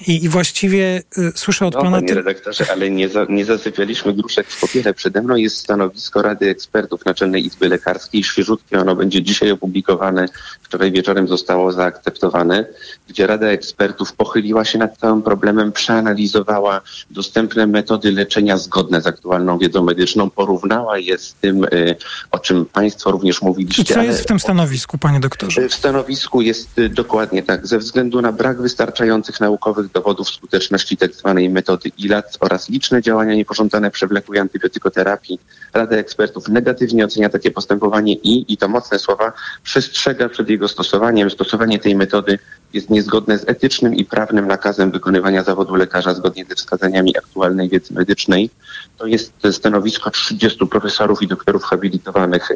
[0.00, 1.96] I, I, właściwie y, słyszę od no, pana...
[1.96, 4.94] Panie redaktorze, ale nie, za, nie zasypialiśmy gruszek w popiele.
[4.94, 8.24] Przede mną jest stanowisko Rady Ekspertów Naczelnej Izby Lekarskiej.
[8.24, 10.28] Świeżutkie ono będzie dzisiaj opublikowane.
[10.62, 12.66] Wczoraj wieczorem zostało zaakceptowane,
[13.08, 16.80] gdzie Rada Ekspertów pochyliła się nad całym problemem, przeanalizowała
[17.10, 21.96] dostępne metody leczenia zgodne z aktualną wiedzą medyczną, porównała je z tym, y,
[22.30, 23.82] o czym Państwo również mówiliście.
[23.82, 25.68] I co jest w tym stanowisku, panie doktorze?
[25.68, 27.66] W stanowisku jest y, dokładnie tak.
[27.66, 31.34] Ze względu na brak wystarczających naukowych dowodów skuteczności tzw.
[31.36, 35.38] Tak metody ILAC oraz liczne działania niepożądane przewlekłej antybiotykoterapii,
[35.72, 41.30] Rada Ekspertów negatywnie ocenia takie postępowanie i, i to mocne słowa, przestrzega przed jego stosowaniem.
[41.30, 42.38] Stosowanie tej metody
[42.72, 47.94] jest niezgodne z etycznym i prawnym nakazem wykonywania zawodu lekarza zgodnie ze wskazaniami aktualnej wiedzy
[47.94, 48.50] medycznej.
[48.98, 52.50] To jest stanowisko 30 profesorów i doktorów habilitowanych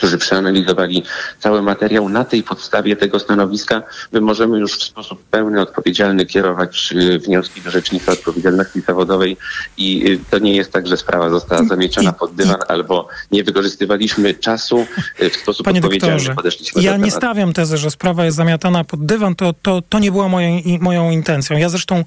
[0.00, 1.02] którzy przeanalizowali
[1.38, 2.08] cały materiał.
[2.08, 3.82] Na tej podstawie tego stanowiska
[4.12, 9.36] my możemy już w sposób pełny, odpowiedzialny kierować y, wnioski do Rzecznika Odpowiedzialności Zawodowej
[9.76, 14.34] i y, to nie jest tak, że sprawa została zamieciona pod dywan albo nie wykorzystywaliśmy
[14.34, 14.86] czasu
[15.22, 16.16] y, w sposób Panie odpowiedzialny.
[16.16, 19.34] doktorze, Podeszliśmy ja do nie stawiam tezy, że sprawa jest zamiatana pod dywan.
[19.34, 21.56] To, to, to nie była moją, moją intencją.
[21.56, 22.04] Ja zresztą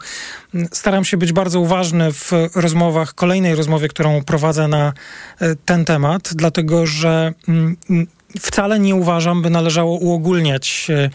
[0.71, 4.93] staram się być bardzo uważny w rozmowach, kolejnej rozmowie, którą prowadzę na
[5.39, 7.77] e, ten temat, dlatego że mm,
[8.39, 11.09] wcale nie uważam, by należało uogólniać e,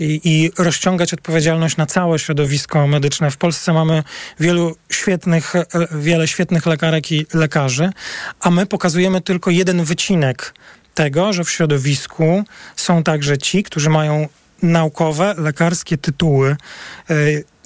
[0.00, 3.30] i, rozciągać odpowiedzialność na całe środowisko medyczne.
[3.30, 4.02] W Polsce mamy
[4.40, 7.90] wielu świetnych, e, wiele świetnych lekarek i lekarzy,
[8.40, 10.54] a my pokazujemy tylko jeden wycinek
[10.94, 12.44] tego, że w środowisku
[12.76, 14.28] są także ci, którzy mają
[14.62, 16.56] naukowe, lekarskie tytuły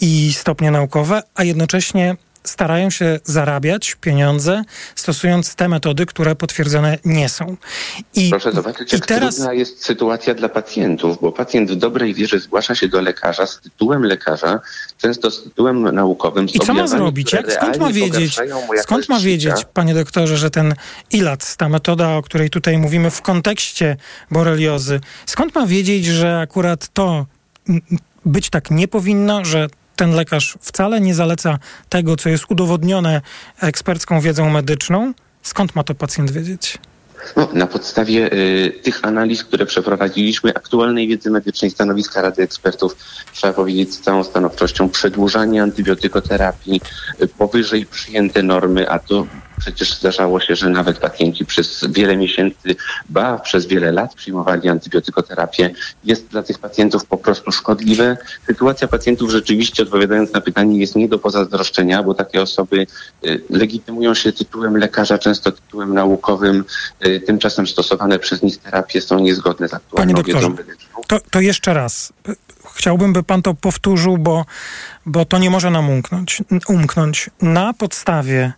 [0.00, 4.62] i stopnie naukowe, a jednocześnie starają się zarabiać pieniądze,
[4.94, 7.56] stosując te metody, które potwierdzone nie są.
[8.14, 9.34] I, Proszę zobaczyć, jak teraz...
[9.34, 13.60] trudna jest sytuacja dla pacjentów, bo pacjent w dobrej wierze zgłasza się do lekarza z
[13.60, 14.60] tytułem lekarza,
[14.98, 16.48] często z tytułem naukowym.
[16.48, 17.32] Z I co ma zrobić?
[17.32, 18.38] Jak, skąd ma wiedzieć,
[18.82, 20.74] skąd ma wiedzieć, panie doktorze, że ten
[21.10, 23.96] ILAC, ta metoda, o której tutaj mówimy w kontekście
[24.30, 27.26] boreliozy, skąd ma wiedzieć, że akurat to
[28.24, 31.58] być tak nie powinno, że ten lekarz wcale nie zaleca
[31.88, 33.20] tego, co jest udowodnione
[33.60, 35.12] ekspercką wiedzą medyczną.
[35.42, 36.78] Skąd ma to pacjent wiedzieć?
[37.36, 42.96] No, na podstawie y, tych analiz, które przeprowadziliśmy, aktualnej wiedzy medycznej stanowiska Rady Ekspertów,
[43.32, 46.80] trzeba powiedzieć z całą stanowczością, przedłużanie antybiotykoterapii
[47.22, 49.26] y, powyżej przyjęte normy, a to
[49.58, 52.76] przecież zdarzało się, że nawet pacjenci przez wiele miesięcy,
[53.08, 55.70] ba, przez wiele lat przyjmowali antybiotykoterapię.
[56.04, 58.16] Jest dla tych pacjentów po prostu szkodliwe.
[58.46, 62.86] Sytuacja pacjentów rzeczywiście, odpowiadając na pytanie, jest nie do pozazdroszczenia, bo takie osoby
[63.26, 66.64] y, legitymują się tytułem lekarza, często tytułem naukowym.
[67.06, 71.00] Y, tymczasem stosowane przez nich terapie są niezgodne z aktualną Panie doktorze, wiedzą medyczną.
[71.06, 72.12] To, to jeszcze raz.
[72.74, 74.44] Chciałbym, by pan to powtórzył, bo,
[75.06, 76.42] bo to nie może nam umknąć.
[76.68, 77.30] umknąć.
[77.42, 78.52] Na podstawie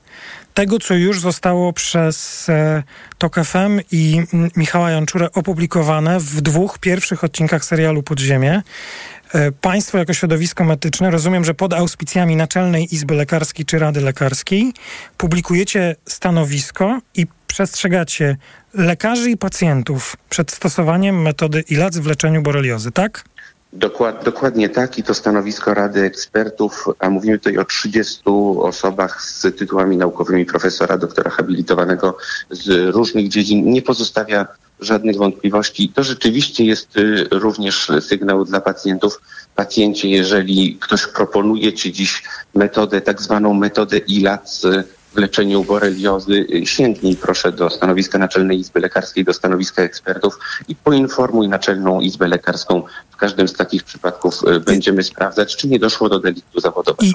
[0.54, 2.82] tego, co już zostało przez e,
[3.18, 8.62] TOK FM i m, Michała Janczurę opublikowane w dwóch pierwszych odcinkach serialu Podziemie.
[9.34, 14.72] E, państwo jako środowisko medyczne, rozumiem, że pod auspicjami Naczelnej Izby Lekarskiej czy Rady Lekarskiej
[15.16, 18.36] publikujecie stanowisko i przestrzegacie
[18.74, 23.24] lekarzy i pacjentów przed stosowaniem metody ILAC w leczeniu boreliozy, tak?
[23.72, 28.22] Dokład, dokładnie tak i to stanowisko Rady Ekspertów, a mówimy tutaj o 30
[28.58, 32.16] osobach z tytułami naukowymi profesora, doktora habilitowanego
[32.50, 34.46] z różnych dziedzin, nie pozostawia
[34.80, 35.88] żadnych wątpliwości.
[35.88, 39.20] To rzeczywiście jest y, również sygnał dla pacjentów.
[39.56, 42.22] Pacjencie, jeżeli ktoś proponuje Ci dziś
[42.54, 44.62] metodę, tak zwaną metodę ILAC,
[45.14, 51.48] w leczeniu boreliozy, sięgnij proszę do stanowiska Naczelnej Izby Lekarskiej, do stanowiska ekspertów i poinformuj
[51.48, 52.82] Naczelną Izbę Lekarską.
[53.10, 57.04] W każdym z takich przypadków y, będziemy sprawdzać, czy nie doszło do deliktu zawodowego.
[57.06, 57.12] I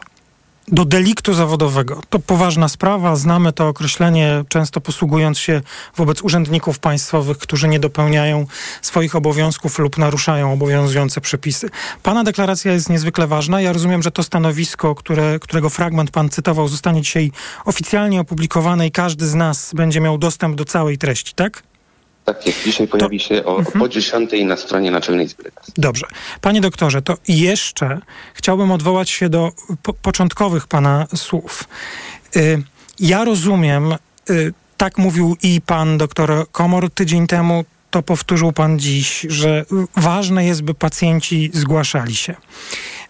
[0.68, 2.02] do deliktu zawodowego.
[2.10, 5.62] To poważna sprawa, znamy to określenie, często posługując się
[5.96, 8.48] wobec urzędników państwowych, którzy nie dopełniają
[8.82, 11.70] swoich obowiązków lub naruszają obowiązujące przepisy.
[12.04, 13.62] Pana deklaracja jest niezwykle ważna.
[13.62, 17.32] Ja rozumiem, że to stanowisko, które, którego fragment pan cytował, zostanie dzisiaj
[17.66, 21.64] oficjalnie opublikowane i każdy z nas będzie miał dostęp do całej treści, tak?
[22.26, 22.64] Tak jest.
[22.64, 23.80] Dzisiaj pojawi się o, Mhm.
[23.80, 25.52] po 10 na stronie Naczelnej Izby.
[25.78, 26.06] Dobrze.
[26.42, 28.00] Panie doktorze, to jeszcze
[28.34, 29.52] chciałbym odwołać się do
[29.84, 31.64] po początkowych pana słów.
[32.36, 32.64] Y,
[33.00, 33.94] ja rozumiem,
[34.30, 40.46] y, tak mówił i pan doktor Komor tydzień temu, to powtórzył pan dziś, że ważne
[40.46, 42.36] jest, by pacjenci zgłaszali się,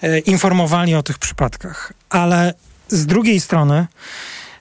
[0.03, 1.93] y, informowali o tych przypadkach.
[2.09, 2.53] Ale
[2.87, 3.87] z drugiej strony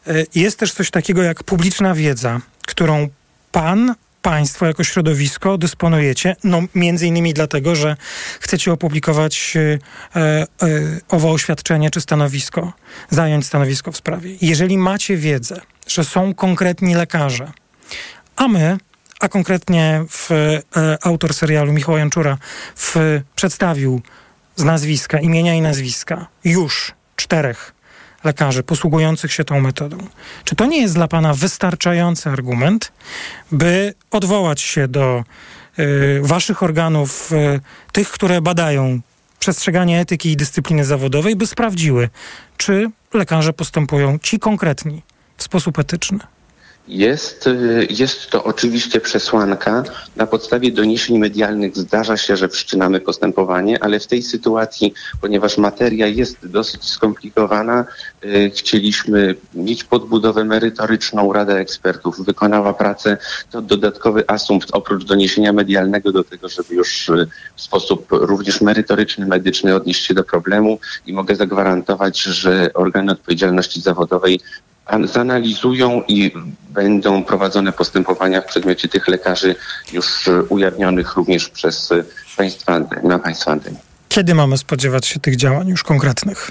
[0.08, 3.08] y, jest też coś takiego jak publiczna wiedza, którą
[3.52, 7.96] pan, państwo jako środowisko dysponujecie, no między innymi dlatego, że
[8.40, 9.78] chcecie opublikować e,
[10.16, 10.46] e,
[11.08, 12.72] owo oświadczenie czy stanowisko,
[13.10, 14.36] zająć stanowisko w sprawie.
[14.40, 17.52] Jeżeli macie wiedzę, że są konkretni lekarze,
[18.36, 18.78] a my,
[19.20, 20.62] a konkretnie w, e,
[21.02, 22.38] autor serialu Michał Janczura
[22.76, 24.02] w, przedstawił
[24.56, 27.73] z nazwiska, imienia i nazwiska już czterech
[28.24, 29.98] lekarzy posługujących się tą metodą.
[30.44, 32.92] Czy to nie jest dla Pana wystarczający argument,
[33.52, 35.24] by odwołać się do
[35.78, 37.60] y, Waszych organów, y,
[37.92, 39.00] tych, które badają
[39.38, 42.08] przestrzeganie etyki i dyscypliny zawodowej, by sprawdziły,
[42.56, 45.02] czy lekarze postępują ci konkretni
[45.36, 46.18] w sposób etyczny?
[46.88, 49.84] Jest, y, jest to oczywiście przesłanka.
[50.16, 56.06] Na podstawie doniesień medialnych zdarza się, że wszczynamy postępowanie, ale w tej sytuacji, ponieważ materia
[56.06, 57.84] jest dosyć skomplikowana,
[58.24, 61.32] y, chcieliśmy mieć podbudowę merytoryczną.
[61.32, 63.16] Rada Ekspertów wykonała pracę.
[63.50, 69.26] To dodatkowy asumpt oprócz doniesienia medialnego do tego, żeby już y, w sposób również merytoryczny,
[69.26, 74.40] medyczny odnieść się do problemu i mogę zagwarantować, że organy odpowiedzialności zawodowej
[75.04, 76.32] zanalizują i
[76.70, 79.54] będą prowadzone postępowania w przedmiocie tych lekarzy
[79.92, 82.04] już e, ujawnionych również przez e,
[82.36, 83.76] państwa, na państwa antenie.
[84.08, 86.50] Kiedy mamy spodziewać się tych działań już konkretnych?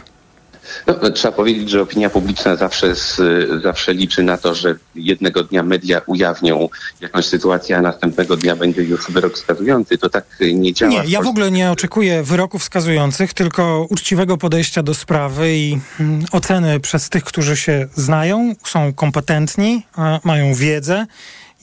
[0.87, 3.21] No, no, trzeba powiedzieć, że opinia publiczna zawsze, s-
[3.63, 6.69] zawsze liczy na to, że jednego dnia media ujawnią
[7.01, 9.97] jakąś sytuację, a następnego dnia będzie już wyrok skazujący.
[9.97, 10.91] To tak nie działa.
[10.91, 16.25] Nie, ja w ogóle nie oczekuję wyroków wskazujących, tylko uczciwego podejścia do sprawy i mm,
[16.31, 19.85] oceny przez tych, którzy się znają, są kompetentni,
[20.23, 21.05] mają wiedzę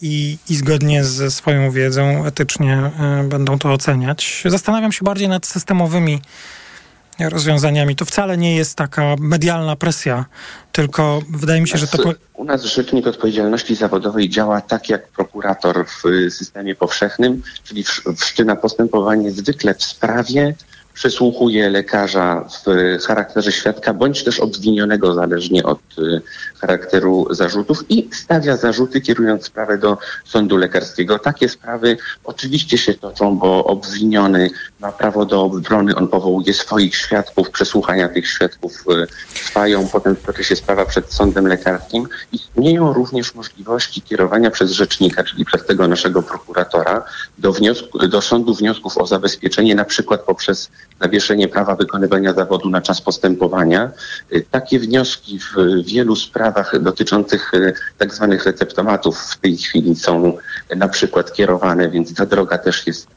[0.02, 4.42] i, i zgodnie ze swoją wiedzą etycznie e, będą to oceniać.
[4.46, 6.20] Zastanawiam się bardziej nad systemowymi
[7.28, 7.96] rozwiązaniami.
[7.96, 10.24] To wcale nie jest taka medialna presja,
[10.72, 11.98] tylko wydaje mi się, że to...
[11.98, 12.12] Po...
[12.34, 18.16] U nas Rzecznik Odpowiedzialności Zawodowej działa tak jak prokurator w y, systemie powszechnym, czyli wsz-
[18.16, 20.54] wszczyna postępowanie zwykle w sprawie,
[20.94, 26.20] przesłuchuje lekarza w charakterze świadka bądź też obwinionego, zależnie od y,
[26.60, 31.18] charakteru zarzutów i stawia zarzuty, kierując sprawę do sądu lekarskiego.
[31.18, 34.50] Takie sprawy oczywiście się toczą, bo obwiniony
[34.80, 40.44] ma prawo do obrony, on powołuje swoich świadków, przesłuchania tych świadków y, trwają, potem toczy
[40.44, 42.08] się sprawa przed sądem lekarskim.
[42.32, 47.04] Istnieją również możliwości kierowania przez rzecznika, czyli przez tego naszego prokuratora,
[47.38, 50.70] do, wniosku, do sądu wniosków o zabezpieczenie, na przykład poprzez
[51.00, 53.90] zawieszenie prawa wykonywania zawodu na czas postępowania.
[54.32, 60.38] Y, Takie wnioski w wielu sprawach dotyczących y, tak zwanych receptomatów w tej chwili są
[60.72, 63.08] y, na przykład kierowane, więc ta droga też jest,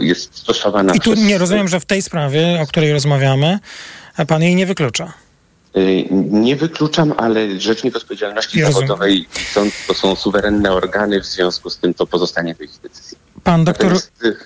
[0.00, 1.24] jest stosowana I tu przez...
[1.24, 3.58] nie rozumiem, że w tej sprawie, o której rozmawiamy,
[4.28, 5.12] pan jej nie wyklucza.
[6.30, 8.72] Nie wykluczam, ale Rzecznik Odpowiedzialności Ja.
[8.72, 12.70] Zawodowej i sąd to są suwerenne organy, w związku z tym to pozostanie do ich
[12.82, 13.18] decyzji.
[13.44, 13.92] Pan doktor...
[14.24, 14.36] Y,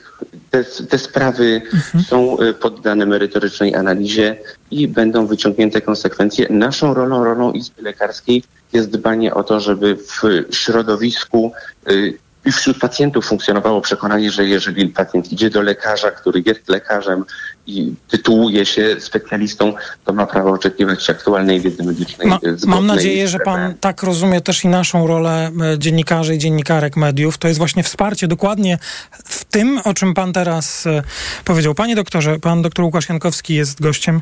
[0.50, 1.62] te, te sprawy
[2.08, 4.36] są y, poddane merytorycznej analizie
[4.70, 6.46] i będą wyciągnięte konsekwencje.
[6.50, 8.42] Naszą rolą, rolą Izby Lekarskiej
[8.72, 10.22] jest dbanie o to, żeby w
[10.54, 11.52] środowisku
[11.90, 17.24] y, i wśród pacjentów funkcjonowało przekonanie, że jeżeli pacjent idzie do lekarza, który jest lekarzem
[17.66, 22.28] i tytułuje się specjalistą, to ma prawo oczekiwać aktualnej wiedzy medycznej.
[22.28, 26.96] Ma, mam nadzieję, że pan tak rozumie też i naszą rolę e, dziennikarzy i dziennikarek
[26.96, 27.38] mediów.
[27.38, 28.78] To jest właśnie wsparcie dokładnie
[29.24, 31.02] w tym, o czym pan teraz e,
[31.44, 31.74] powiedział.
[31.74, 34.20] Panie doktorze, pan doktor Łukasz Jankowski jest gościem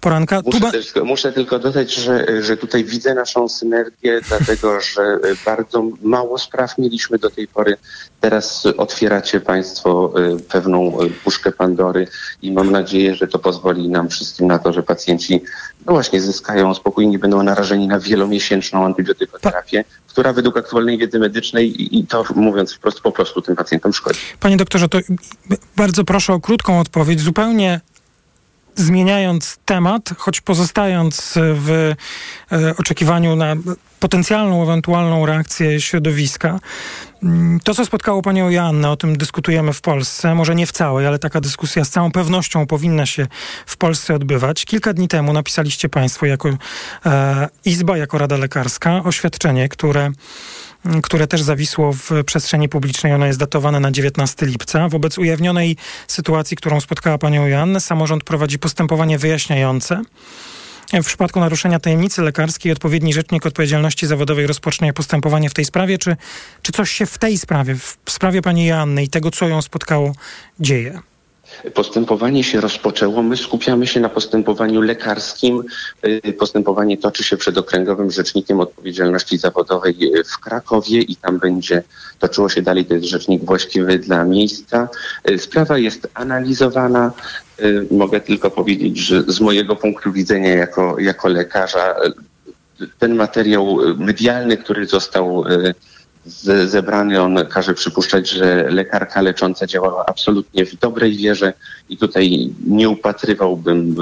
[0.00, 0.42] poranka.
[0.46, 5.18] Muszę, ba- tylko, muszę tylko dodać, że, że tutaj widzę naszą synergię, dlatego że e,
[5.44, 7.63] bardzo mało spraw mieliśmy do tej pory.
[8.20, 12.06] Teraz otwieracie Państwo e, pewną e, puszkę Pandory
[12.42, 15.42] i mam nadzieję, że to pozwoli nam wszystkim na to, że pacjenci
[15.86, 21.82] no właśnie zyskają spokój, nie będą narażeni na wielomiesięczną antybiotykoterapię, która według aktualnej wiedzy medycznej
[21.82, 24.20] i, i to mówiąc wprost po prostu tym pacjentom szkodzi.
[24.40, 24.98] Panie doktorze, to
[25.76, 27.80] bardzo proszę o krótką odpowiedź, zupełnie
[28.76, 31.94] zmieniając temat, choć pozostając w
[32.52, 33.56] e, oczekiwaniu na
[34.00, 36.58] potencjalną, ewentualną reakcję środowiska.
[37.22, 41.06] Mm, to, co spotkało panią Joannę, o tym dyskutujemy w Polsce, może nie w całej,
[41.06, 43.26] ale taka dyskusja z całą pewnością powinna się
[43.66, 44.64] w Polsce odbywać.
[44.64, 46.48] Kilka dni temu napisaliście państwo jako
[47.06, 50.10] e, Izba, jako Rada Lekarska oświadczenie, które
[51.02, 53.12] które też zawisło w przestrzeni publicznej.
[53.12, 54.88] Ono jest datowane na 19 lipca.
[54.88, 55.76] Wobec ujawnionej
[56.08, 60.02] sytuacji, którą spotkała panią Joannę, samorząd prowadzi postępowanie wyjaśniające.
[60.92, 65.98] W przypadku naruszenia tajemnicy lekarskiej odpowiedni rzecznik odpowiedzialności zawodowej rozpocznie postępowanie w tej sprawie.
[65.98, 66.16] Czy,
[66.62, 70.12] czy coś się w tej sprawie, w sprawie pani Joanny i tego, co ją spotkało,
[70.60, 71.00] dzieje?
[71.74, 73.22] Postępowanie się rozpoczęło.
[73.22, 75.62] My skupiamy się na postępowaniu lekarskim.
[76.06, 81.82] Y, postępowanie toczy się przed Okręgowym Rzecznikiem Odpowiedzialności Zawodowej w Krakowie i tam będzie
[82.18, 82.84] toczyło się dalej.
[82.84, 84.88] To jest rzecznik właściwy dla miejsca.
[85.30, 87.12] Y, sprawa jest analizowana.
[87.60, 91.94] Y, mogę tylko powiedzieć, że z mojego punktu widzenia jako, jako lekarza
[92.98, 95.44] ten materiał medialny, który został
[96.66, 97.22] zebrany.
[97.22, 101.52] On każe przypuszczać, że lekarka lecząca działała absolutnie w dobrej wierze
[101.88, 103.96] i tutaj nie upatrywałbym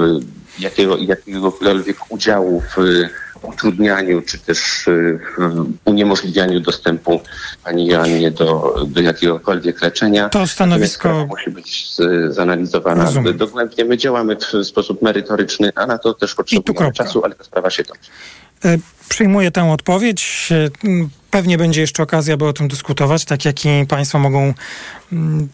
[0.59, 2.77] jakiego, jakiegokolwiek udziału w
[3.43, 4.85] utrudnianiu czy też
[5.37, 7.21] w uniemożliwianiu dostępu
[7.63, 10.29] pani Joannie do, do jakiegokolwiek leczenia.
[10.29, 11.95] To stanowisko musi być
[12.29, 13.37] zanalizowana Rozumiem.
[13.37, 13.85] dogłębnie.
[13.85, 17.83] My działamy w sposób merytoryczny, a na to też potrzebujemy czasu, ale ta sprawa się
[17.83, 18.09] toczy.
[18.65, 18.77] E,
[19.09, 20.49] przyjmuję tę odpowiedź.
[21.33, 24.53] Pewnie będzie jeszcze okazja, by o tym dyskutować, tak jak i Państwo mogą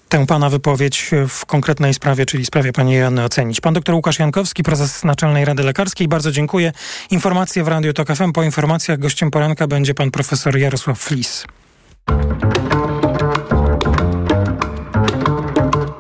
[0.09, 3.61] tę Pana wypowiedź w konkretnej sprawie, czyli sprawie Pani Joanny ocenić.
[3.61, 6.07] Pan dr Łukasz Jankowski, prezes Naczelnej Rady Lekarskiej.
[6.07, 6.71] Bardzo dziękuję.
[7.09, 8.32] Informacje w Radiu TOK FM.
[8.32, 11.45] Po informacjach gościem poranka będzie pan profesor Jarosław Flis.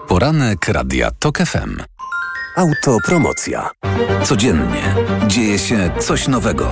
[0.07, 1.77] Poranek Radia TOK FM.
[2.55, 3.69] Autopromocja.
[4.23, 4.95] Codziennie
[5.27, 6.71] dzieje się coś nowego.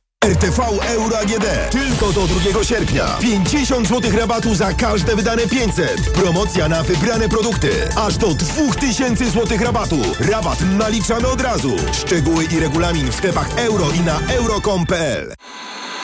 [0.25, 0.59] RTV
[0.95, 1.45] Euro AGD.
[1.71, 3.05] Tylko do 2 sierpnia.
[3.21, 6.11] 50 zł rabatu za każde wydane 500.
[6.13, 7.69] Promocja na wybrane produkty.
[7.95, 9.97] Aż do 2000 zł rabatu.
[10.31, 11.75] Rabat naliczamy od razu.
[11.93, 15.33] Szczegóły i regulamin w sklepach euro i na euro.com.pl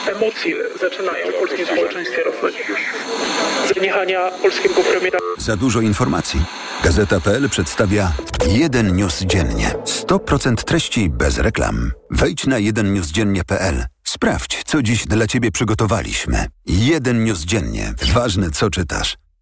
[0.06, 2.56] Emocje zaczynają w polskim społeczeństwie rosnąć.
[3.74, 5.18] Zaniechania polskiego premiera.
[5.38, 6.44] Za dużo informacji.
[6.84, 8.12] Gazeta.pl przedstawia
[8.46, 9.74] jeden news dziennie.
[9.84, 11.92] 100% treści bez reklam.
[12.10, 13.97] Wejdź na jedennewsdziennie.pl.
[14.08, 16.46] Sprawdź, co dziś dla Ciebie przygotowaliśmy.
[16.66, 17.94] Jeden news dziennie.
[18.12, 19.16] Ważne, co czytasz.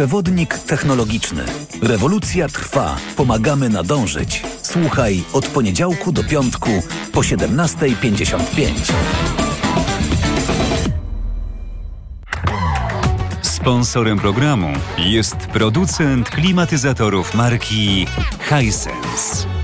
[0.00, 1.44] Przewodnik technologiczny.
[1.82, 2.96] Rewolucja trwa.
[3.16, 4.42] Pomagamy nadążyć.
[4.62, 6.70] Słuchaj od poniedziałku do piątku
[7.12, 8.92] po 17.55.
[13.42, 18.06] Sponsorem programu jest producent klimatyzatorów marki
[18.48, 19.59] Hisense.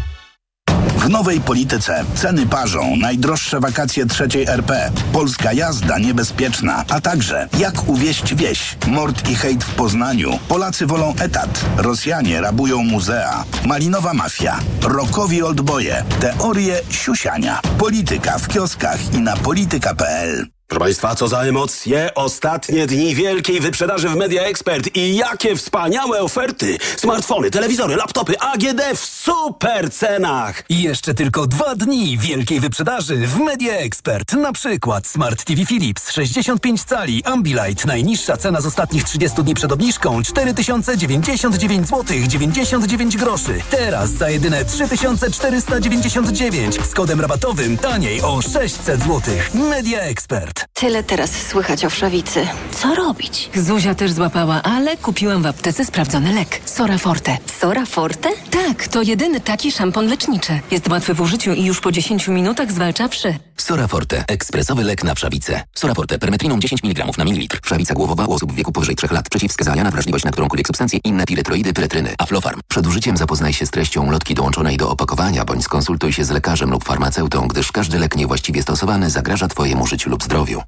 [1.06, 7.88] W nowej polityce ceny parzą, najdroższe wakacje trzeciej RP, polska jazda niebezpieczna, a także jak
[7.88, 14.58] uwieść wieś, mord i hejt w Poznaniu, Polacy wolą etat, Rosjanie rabują muzea, malinowa mafia,
[14.82, 20.55] rokowi oldboje, teorie siusiania, polityka w kioskach i na polityka.pl.
[20.68, 22.10] Proszę Państwa, co za emocje.
[22.14, 26.78] Ostatnie dni wielkiej wyprzedaży w Media Expert i jakie wspaniałe oferty.
[26.96, 30.64] Smartfony, telewizory, laptopy AGD w super cenach.
[30.68, 34.32] I jeszcze tylko dwa dni wielkiej wyprzedaży w Media Expert.
[34.32, 37.86] Na przykład Smart TV Philips 65 cali Ambilight.
[37.86, 43.60] Najniższa cena z ostatnich 30 dni przed obniżką 4099 zł 99 groszy.
[43.70, 49.22] Teraz za jedyne 3499 z kodem rabatowym taniej o 600 zł.
[49.54, 50.55] Media Expert.
[50.56, 50.66] Ekspert.
[50.72, 52.46] Tyle teraz słychać o wszawicy.
[52.72, 53.50] Co robić?
[53.54, 56.60] Zuzia też złapała, ale kupiłam w aptece sprawdzony lek.
[56.64, 57.38] Sora Forte.
[57.60, 58.28] Sora Forte?
[58.50, 60.60] Tak, to jedyny taki szampon leczniczy.
[60.70, 63.34] Jest łatwy w użyciu i już po 10 minutach zwalcza wszy.
[63.58, 64.24] Sora Forte.
[64.28, 65.62] Ekspresowy lek na wszawicę.
[65.74, 66.18] Sora Forte.
[66.18, 67.60] Permetriną 10 mg na mililitr.
[67.62, 69.28] Wszawica głowowa u osób w wieku powyżej 3 lat.
[69.28, 72.14] Przeciwwskazania na wrażliwość na którąkolwiek substancję inne piretroidy, piretryny.
[72.18, 72.60] Aflofarm.
[72.68, 76.70] Przed użyciem zapoznaj się z treścią ulotki dołączonej do opakowania bądź skonsultuj się z lekarzem
[76.70, 80.62] lub farmaceutą, gdyż każdy lek niewłaściwie stosowany zagraża Twojemu życiu lub zdrowiu.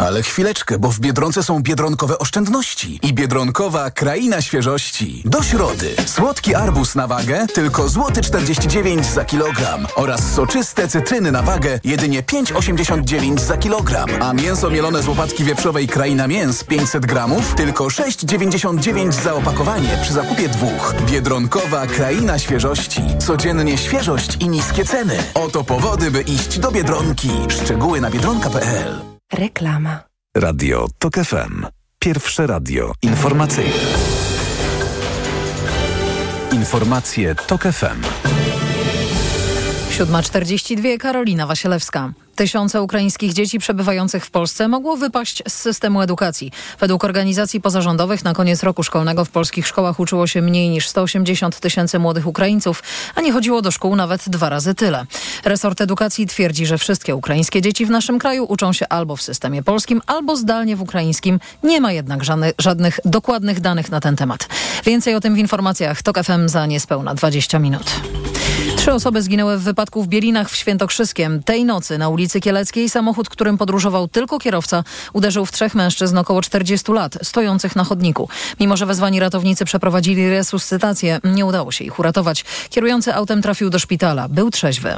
[0.00, 5.22] Ale chwileczkę, bo w Biedronce są biedronkowe oszczędności i biedronkowa kraina świeżości.
[5.24, 11.42] Do środy słodki arbuz na wagę tylko złoty 49 za kilogram oraz soczyste cytryny na
[11.42, 17.54] wagę jedynie 5,89 za kilogram, a mięso mielone z łopatki wieprzowej kraina mięs 500 gramów
[17.54, 20.94] tylko 6,99 za opakowanie przy zakupie dwóch.
[21.10, 23.02] Biedronkowa kraina świeżości.
[23.18, 25.16] Codziennie świeżość i niskie ceny.
[25.34, 27.30] Oto powody, by iść do Biedronki.
[27.48, 30.00] Szczegóły na biedronka.pl Reklama.
[30.36, 31.66] Radio TOK FM.
[31.98, 33.72] Pierwsze radio informacyjne.
[36.52, 38.00] Informacje TOK FM.
[39.90, 42.12] 7.42 Karolina Wasielewska.
[42.40, 46.52] Tysiące ukraińskich dzieci przebywających w Polsce mogło wypaść z systemu edukacji.
[46.78, 51.60] Według organizacji pozarządowych na koniec roku szkolnego w polskich szkołach uczyło się mniej niż 180
[51.60, 52.82] tysięcy młodych Ukraińców,
[53.14, 55.06] a nie chodziło do szkół nawet dwa razy tyle.
[55.44, 59.62] Resort edukacji twierdzi, że wszystkie ukraińskie dzieci w naszym kraju uczą się albo w systemie
[59.62, 61.40] polskim, albo zdalnie w ukraińskim.
[61.62, 62.20] Nie ma jednak
[62.58, 64.48] żadnych, dokładnych danych na ten temat.
[64.84, 68.00] Więcej o tym w informacjach TOK FM za niespełna 20 minut.
[68.80, 71.42] Trzy osoby zginęły w wypadku w Bielinach w Świętokrzyskiem.
[71.42, 76.42] Tej nocy na ulicy Kieleckiej samochód, którym podróżował tylko kierowca, uderzył w trzech mężczyzn około
[76.42, 78.28] 40 lat, stojących na chodniku.
[78.60, 82.44] Mimo, że wezwani ratownicy przeprowadzili resuscytację, nie udało się ich uratować.
[82.70, 84.28] Kierujący autem trafił do szpitala.
[84.28, 84.96] Był trzeźwy.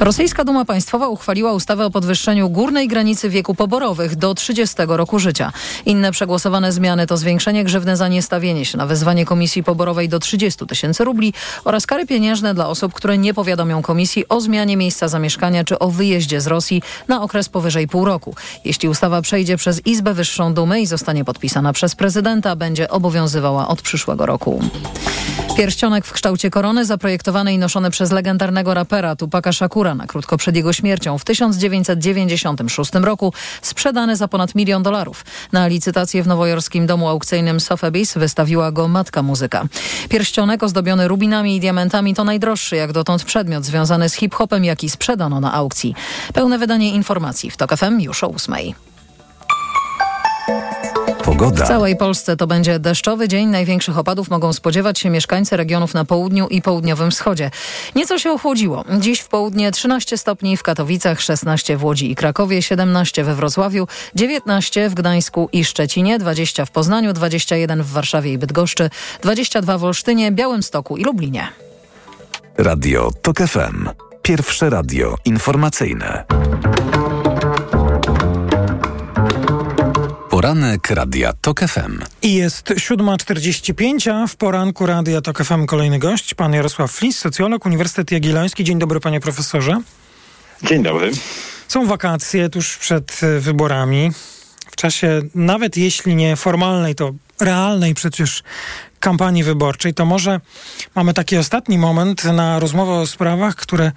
[0.00, 5.52] Rosyjska Duma Państwowa uchwaliła ustawę o podwyższeniu górnej granicy wieku poborowych do 30 roku życia.
[5.86, 10.66] Inne przegłosowane zmiany to zwiększenie grzywny za niestawienie się na wezwanie komisji poborowej do 30
[10.66, 11.34] tysięcy rubli
[11.64, 15.90] oraz kary pieniężne dla osób, które nie powiadomią komisji o zmianie miejsca zamieszkania czy o
[15.90, 18.34] wyjeździe z Rosji na okres powyżej pół roku.
[18.64, 23.82] Jeśli ustawa przejdzie przez Izbę Wyższą Dumy i zostanie podpisana przez prezydenta, będzie obowiązywała od
[23.82, 24.60] przyszłego roku.
[25.56, 30.56] Pierścionek w kształcie korony zaprojektowany i noszony przez legendarnego rapera Tupaka Shakura na krótko przed
[30.56, 33.32] jego śmiercią w 1996 roku
[33.62, 35.24] sprzedany za ponad milion dolarów.
[35.52, 39.64] Na licytację w nowojorskim domu aukcyjnym Sotheby's wystawiła go matka muzyka.
[40.08, 45.40] Pierścionek ozdobiony rubinami i diamentami to najdroższy jak dotąd przedmiot związany z hip-hopem, jaki sprzedano
[45.40, 45.94] na aukcji.
[46.34, 48.54] Pełne wydanie informacji w TOK FM już o 8.
[51.24, 51.64] Pogoda.
[51.64, 53.48] W całej Polsce to będzie deszczowy dzień.
[53.48, 57.50] Największych opadów mogą spodziewać się mieszkańcy regionów na południu i południowym wschodzie.
[57.94, 58.84] Nieco się ochłodziło.
[59.00, 63.88] Dziś w południe 13 stopni w Katowicach, 16 w Łodzi i Krakowie, 17 we Wrocławiu,
[64.14, 68.90] 19 w Gdańsku i Szczecinie, 20 w Poznaniu, 21 w Warszawie i Bydgoszczy,
[69.22, 71.69] 22 w Olsztynie, Białymstoku i Lublinie.
[72.62, 73.88] Radio TOK FM.
[74.22, 76.24] Pierwsze radio informacyjne.
[80.30, 81.98] Poranek Radia TOK FM.
[82.22, 87.66] I jest 7.45, a w poranku Radia TOK FM kolejny gość, pan Jarosław Flis, socjolog,
[87.66, 88.64] Uniwersytet Jagielloński.
[88.64, 89.80] Dzień dobry panie profesorze.
[90.62, 91.10] Dzień dobry.
[91.68, 94.10] Są wakacje tuż przed wyborami.
[94.70, 98.42] W czasie nawet jeśli nie formalnej, to realnej przecież
[99.00, 100.40] kampanii wyborczej, to może
[100.94, 103.92] mamy taki ostatni moment na rozmowę o sprawach, które,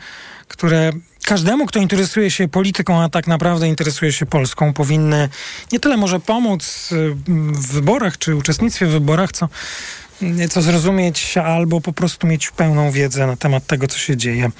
[0.47, 0.91] które
[1.25, 5.29] każdemu, kto interesuje się polityką, a tak naprawdę interesuje się Polską, powinny
[5.71, 7.15] nie tyle może pomóc y,
[7.53, 9.49] w wyborach czy uczestnictwie w wyborach, co,
[10.49, 14.51] co zrozumieć albo po prostu mieć pełną wiedzę na temat tego, co się dzieje.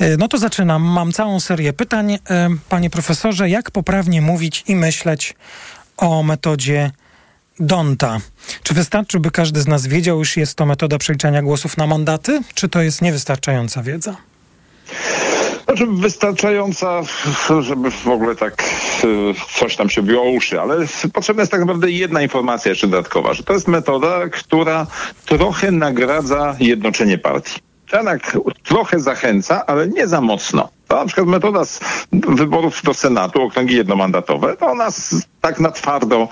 [0.00, 0.82] Y, No to zaczynam.
[0.82, 2.14] Mam całą serię pytań.
[2.14, 2.18] Y,
[2.68, 5.34] Panie profesorze, jak poprawnie mówić i myśleć
[5.96, 6.90] o metodzie
[7.60, 8.18] Donta.
[8.62, 12.40] Czy wystarczy, by każdy z nas wiedział, iż jest to metoda przeliczania głosów na mandaty,
[12.54, 14.16] czy to jest niewystarczająca wiedza?
[15.64, 17.02] Znaczy wystarczająca,
[17.60, 18.64] żeby w ogóle tak
[19.04, 20.76] y, coś tam się biło uszy, ale
[21.12, 24.86] potrzebna jest tak naprawdę jedna informacja jeszcze dodatkowa, że to jest metoda, która
[25.26, 27.60] trochę nagradza jednoczenie partii.
[27.92, 30.68] Jednak trochę zachęca, ale nie za mocno.
[30.88, 31.80] To na przykład metoda z
[32.12, 34.90] wyborów do Senatu, okręgi jednomandatowe, to ona
[35.40, 36.28] tak na twardo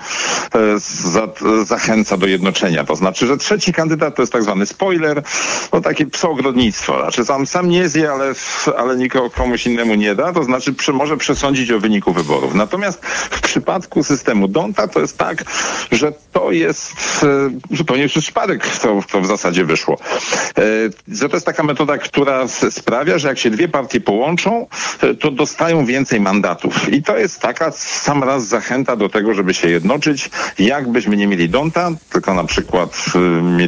[0.55, 1.27] e, za,
[1.63, 2.83] zachęca do jednoczenia.
[2.83, 5.23] To znaczy, że trzeci kandydat to jest tak zwany spoiler,
[5.73, 7.01] no takie psoogrodnictwo.
[7.01, 8.33] Znaczy sam, sam nie zje, ale,
[8.77, 12.55] ale nikogo komuś innemu nie da, to znaczy przy, może przesądzić o wyniku wyborów.
[12.55, 15.43] Natomiast w przypadku systemu Donta to jest tak,
[15.91, 19.97] że to jest e, zupełnie przez przypadek to, to w zasadzie wyszło.
[20.57, 20.63] E,
[21.07, 24.67] że to jest taka metoda, która sprawia, że jak się dwie partie połączą,
[25.01, 26.93] e, to dostają więcej mandatów.
[26.93, 30.29] I to jest taka sam raz zachęta do tego, żeby się jednoczyć.
[30.59, 33.05] Jakbyśmy nie mieli Donta, tylko na przykład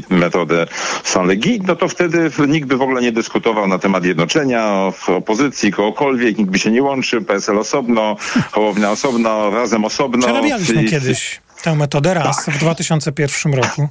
[0.10, 0.68] y, metodę
[1.04, 6.38] Sanlegi, no to wtedy nikt by w ogóle nie dyskutował na temat jednoczenia, opozycji, kogokolwiek,
[6.38, 8.16] nikt by się nie łączył, PSL osobno,
[8.52, 10.28] Hołownia osobno, razem osobno.
[10.28, 10.90] Przerabialiśmy I...
[10.90, 12.56] kiedyś tę metodę raz tak.
[12.56, 13.90] w 2001 roku.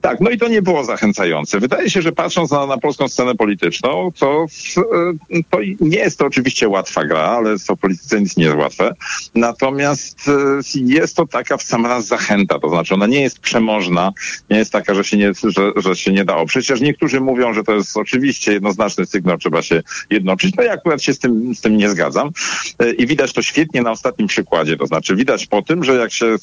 [0.00, 1.60] Tak, no i to nie było zachęcające.
[1.60, 4.46] Wydaje się, że patrząc na, na polską scenę polityczną, to,
[4.76, 8.94] e, to nie jest to oczywiście łatwa gra, ale to polityce nic nie jest łatwe.
[9.34, 10.32] Natomiast e,
[10.74, 14.12] jest to taka w sam raz zachęta, to znaczy ona nie jest przemożna,
[14.50, 16.46] nie jest taka, że się nie, że, że się nie dało.
[16.46, 20.54] Przecież niektórzy mówią, że to jest oczywiście jednoznaczny sygnał, trzeba się jednoczyć.
[20.56, 22.30] No ja akurat się z tym, z tym nie zgadzam.
[22.78, 26.12] E, I widać to świetnie na ostatnim przykładzie, to znaczy widać po tym, że jak
[26.12, 26.36] się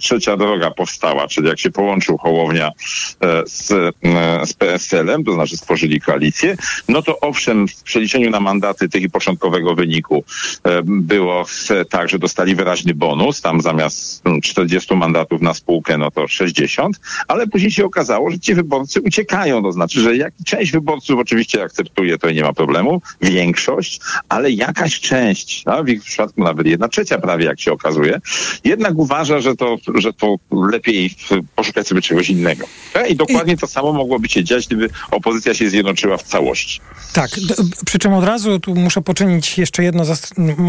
[0.00, 2.72] trzecia droga powstała, czyli jak się połączył Hołownia E,
[3.46, 6.56] z, e, z PSL-em, to znaczy stworzyli koalicję,
[6.88, 10.24] no to owszem, w przeliczeniu na mandaty tych i początkowego wyniku
[10.64, 11.46] e, było
[11.90, 17.46] tak, że dostali wyraźny bonus, tam zamiast 40 mandatów na spółkę, no to 60, ale
[17.46, 22.18] później się okazało, że ci wyborcy uciekają, to znaczy, że jak część wyborców oczywiście akceptuje,
[22.18, 27.18] to nie ma problemu, większość, ale jakaś część, no, w ich przypadku nawet jedna trzecia
[27.18, 28.20] prawie, jak się okazuje,
[28.64, 30.36] jednak uważa, że to, że to
[30.70, 31.10] lepiej
[31.56, 32.66] poszukać sobie czegoś innego innego.
[32.94, 36.80] E, I dokładnie to samo mogłoby się dziać, gdyby opozycja się zjednoczyła w całości.
[37.12, 37.30] Tak,
[37.86, 40.04] przy czym od razu tu muszę poczynić jeszcze jedno,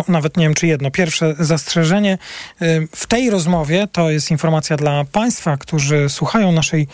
[0.08, 2.18] nawet nie wiem czy jedno, pierwsze zastrzeżenie.
[2.62, 6.88] Y, w tej rozmowie, to jest informacja dla Państwa, którzy słuchają naszej,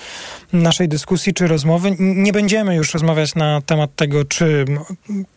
[0.53, 4.65] naszej dyskusji czy rozmowy, nie będziemy już rozmawiać na temat tego, czy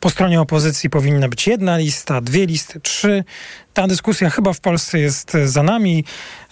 [0.00, 3.24] po stronie opozycji powinna być jedna lista, dwie listy, trzy
[3.74, 6.04] ta dyskusja chyba w Polsce jest za nami.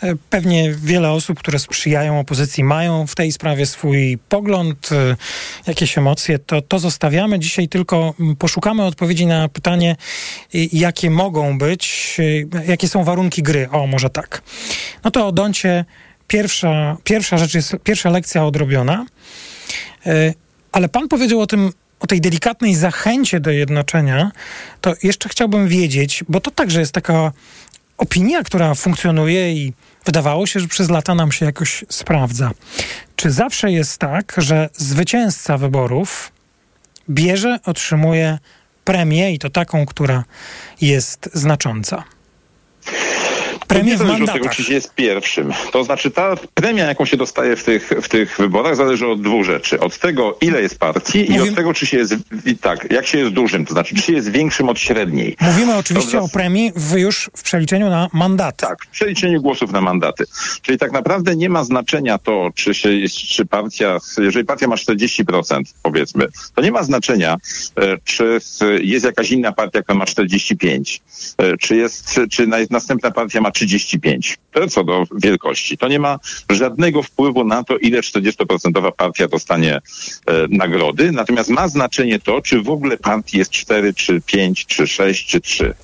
[0.03, 5.17] E, pewnie wiele osób, które sprzyjają opozycji, mają w tej sprawie swój pogląd, e,
[5.67, 6.39] jakieś emocje.
[6.39, 7.39] To, to zostawiamy.
[7.39, 9.97] Dzisiaj tylko poszukamy odpowiedzi na pytanie,
[10.73, 12.17] jakie mogą być,
[12.55, 13.69] e, jakie są warunki gry.
[13.71, 14.43] O, może tak.
[15.05, 15.85] No to o Doncie
[16.29, 19.07] pierwsza, pierwsza rzecz jest, pierwsza lekcja odrobiona.
[20.73, 24.33] Ale pan powiedział o tym o tej delikatnej zachęcie do jednoczenia,
[24.81, 27.33] to jeszcze chciałbym wiedzieć, bo to także jest taka
[27.99, 29.73] opinia, która funkcjonuje i
[30.05, 32.51] wydawało się, że przez lata nam się jakoś sprawdza.
[33.17, 36.33] Czy zawsze jest tak, że zwycięzca wyborów
[37.11, 38.39] bierze, otrzymuje
[38.85, 40.25] premię i to taką, która
[40.81, 42.05] jest znacząca?
[43.69, 44.37] Premię w mandatach.
[44.37, 45.53] od tego, czy się jest pierwszym.
[45.73, 49.45] To znaczy ta premia, jaką się dostaje w tych, w tych wyborach, zależy od dwóch
[49.45, 49.81] rzeczy.
[49.81, 51.47] Od tego, ile jest partii Mówimy...
[51.47, 52.15] i od tego, czy się jest,
[52.61, 55.37] tak, jak się jest dużym, to znaczy, czy się jest większym od średniej.
[55.41, 58.67] Mówimy oczywiście o premii w, już w przeliczeniu na mandaty.
[58.67, 60.25] Tak, w przeliczeniu głosów na mandaty.
[60.63, 62.89] Czyli tak naprawdę nie ma znaczenia to, czy się
[63.29, 67.37] czy partia, jeżeli partia ma 40%, powiedzmy, to nie ma znaczenia,
[67.77, 68.39] e, czy
[68.81, 71.01] jest jakaś inna partia, która ma 45%,
[71.39, 74.39] e, czy jest, czy następna partia ma 35.
[74.53, 75.79] To co do wielkości.
[75.79, 76.19] To nie ma
[76.51, 79.81] żadnego wpływu na to, ile 40% partia dostanie e,
[80.51, 81.13] nagrody.
[81.13, 85.41] Natomiast ma znaczenie to, czy w ogóle partii jest 4, czy 5, czy 6, czy
[85.41, 85.75] 3.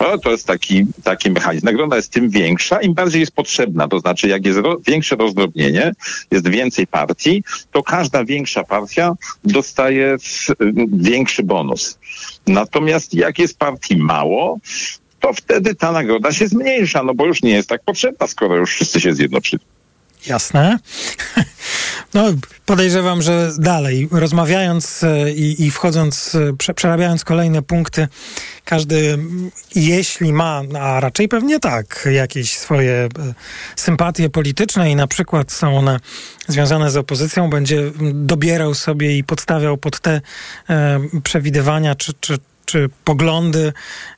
[0.00, 1.66] No, to jest taki, taki mechanizm.
[1.66, 3.88] Nagroda jest tym większa, im bardziej jest potrzebna.
[3.88, 5.92] To znaczy, jak jest ro, większe rozdrobnienie,
[6.30, 9.12] jest więcej partii, to każda większa partia
[9.44, 10.16] dostaje
[10.92, 11.98] większy bonus.
[12.46, 14.58] Natomiast jak jest partii mało,
[15.24, 18.70] to wtedy ta nagroda się zmniejsza, no bo już nie jest tak potrzebna, skoro już
[18.70, 19.62] wszyscy się zjednoczyli.
[20.26, 20.78] Jasne.
[22.14, 22.24] No,
[22.66, 28.08] podejrzewam, że dalej, rozmawiając e, i, i wchodząc, e, prze, przerabiając kolejne punkty,
[28.64, 29.18] każdy,
[29.74, 33.08] jeśli ma, a raczej pewnie tak, jakieś swoje e,
[33.76, 36.00] sympatie polityczne i na przykład są one
[36.48, 40.20] związane z opozycją, będzie dobierał sobie i podstawiał pod te
[40.70, 42.38] e, przewidywania czy, czy
[42.74, 43.72] czy poglądy,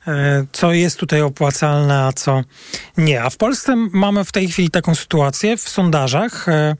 [0.07, 2.43] e, co jest tutaj opłacalne, a co
[2.97, 3.23] nie.
[3.23, 6.49] A w Polsce mamy w tej chwili taką sytuację w sondażach.
[6.49, 6.75] E,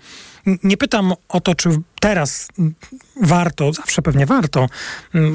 [0.64, 1.70] nie pytam o to, czy
[2.00, 2.48] teraz
[3.22, 4.70] warto, zawsze pewnie warto,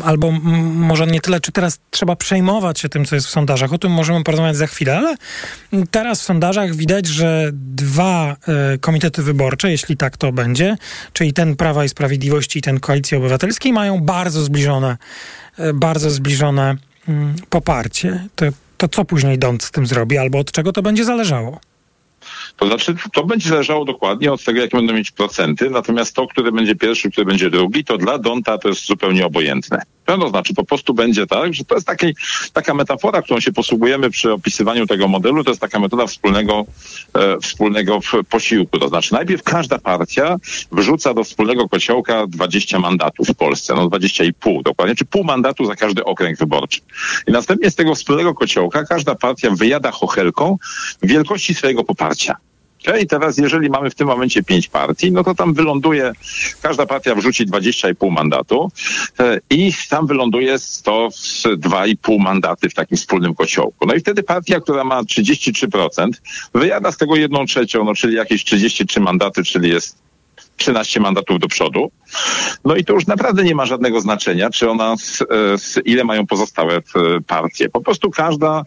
[0.04, 0.30] albo
[0.74, 3.72] może nie tyle, czy teraz trzeba przejmować się tym, co jest w sondażach.
[3.72, 5.16] O tym możemy porozmawiać za chwilę, ale
[5.90, 8.36] teraz w sondażach widać, że dwa
[8.74, 10.76] e, komitety wyborcze, jeśli tak to będzie,
[11.12, 14.96] czyli ten Prawa i Sprawiedliwości i ten Koalicji Obywatelskiej, mają bardzo zbliżone,
[15.74, 16.76] bardzo zbliżone
[17.50, 18.28] poparcie.
[18.34, 18.46] To
[18.82, 21.60] to co później Dąd z tym zrobi, albo od czego to będzie zależało?
[22.56, 26.52] To znaczy, to będzie zależało dokładnie od tego, jakie będą mieć procenty, natomiast to, który
[26.52, 29.82] będzie pierwszy, który będzie drugi, to dla Donta to jest zupełnie obojętne.
[30.04, 32.14] To znaczy, po prostu będzie tak, że to jest taki,
[32.52, 36.64] taka metafora, którą się posługujemy przy opisywaniu tego modelu, to jest taka metoda wspólnego,
[37.14, 37.98] e, wspólnego
[38.30, 38.78] posiłku.
[38.78, 40.36] To znaczy, najpierw każda partia
[40.72, 45.76] wrzuca do wspólnego kociołka 20 mandatów w Polsce, no 20,5 dokładnie, czy pół mandatu za
[45.76, 46.80] każdy okręg wyborczy.
[47.26, 50.58] I następnie z tego wspólnego kociołka każda partia wyjada chochelką
[51.02, 52.36] wielkości swojego poparcia.
[53.02, 56.12] I teraz, jeżeli mamy w tym momencie pięć partii, no to tam wyląduje,
[56.62, 58.70] każda partia wrzuci 20,5 mandatu
[59.20, 63.86] e, i tam wyląduje 102,5 mandaty w takim wspólnym kociołku.
[63.86, 66.08] No i wtedy partia, która ma 33%,
[66.54, 70.02] wyjada z tego jedną trzecią, no czyli jakieś 33 mandaty, czyli jest
[70.56, 71.90] 13 mandatów do przodu.
[72.64, 75.18] No i to już naprawdę nie ma żadnego znaczenia, czy ona, z,
[75.62, 76.82] z ile mają pozostałe
[77.26, 77.68] partie.
[77.68, 78.62] Po prostu każda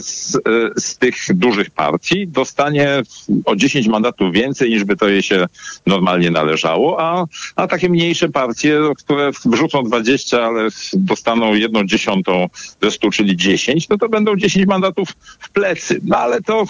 [0.00, 0.38] z,
[0.76, 3.02] z, tych dużych partii dostanie
[3.44, 5.46] o 10 mandatów więcej, niż by to jej się
[5.86, 7.26] normalnie należało, a,
[7.56, 12.48] a takie mniejsze partie, które wrzucą 20, ale dostaną jedną dziesiątą
[12.82, 15.08] ze 100, czyli 10, no to będą 10 mandatów
[15.38, 16.00] w plecy.
[16.04, 16.64] No ale to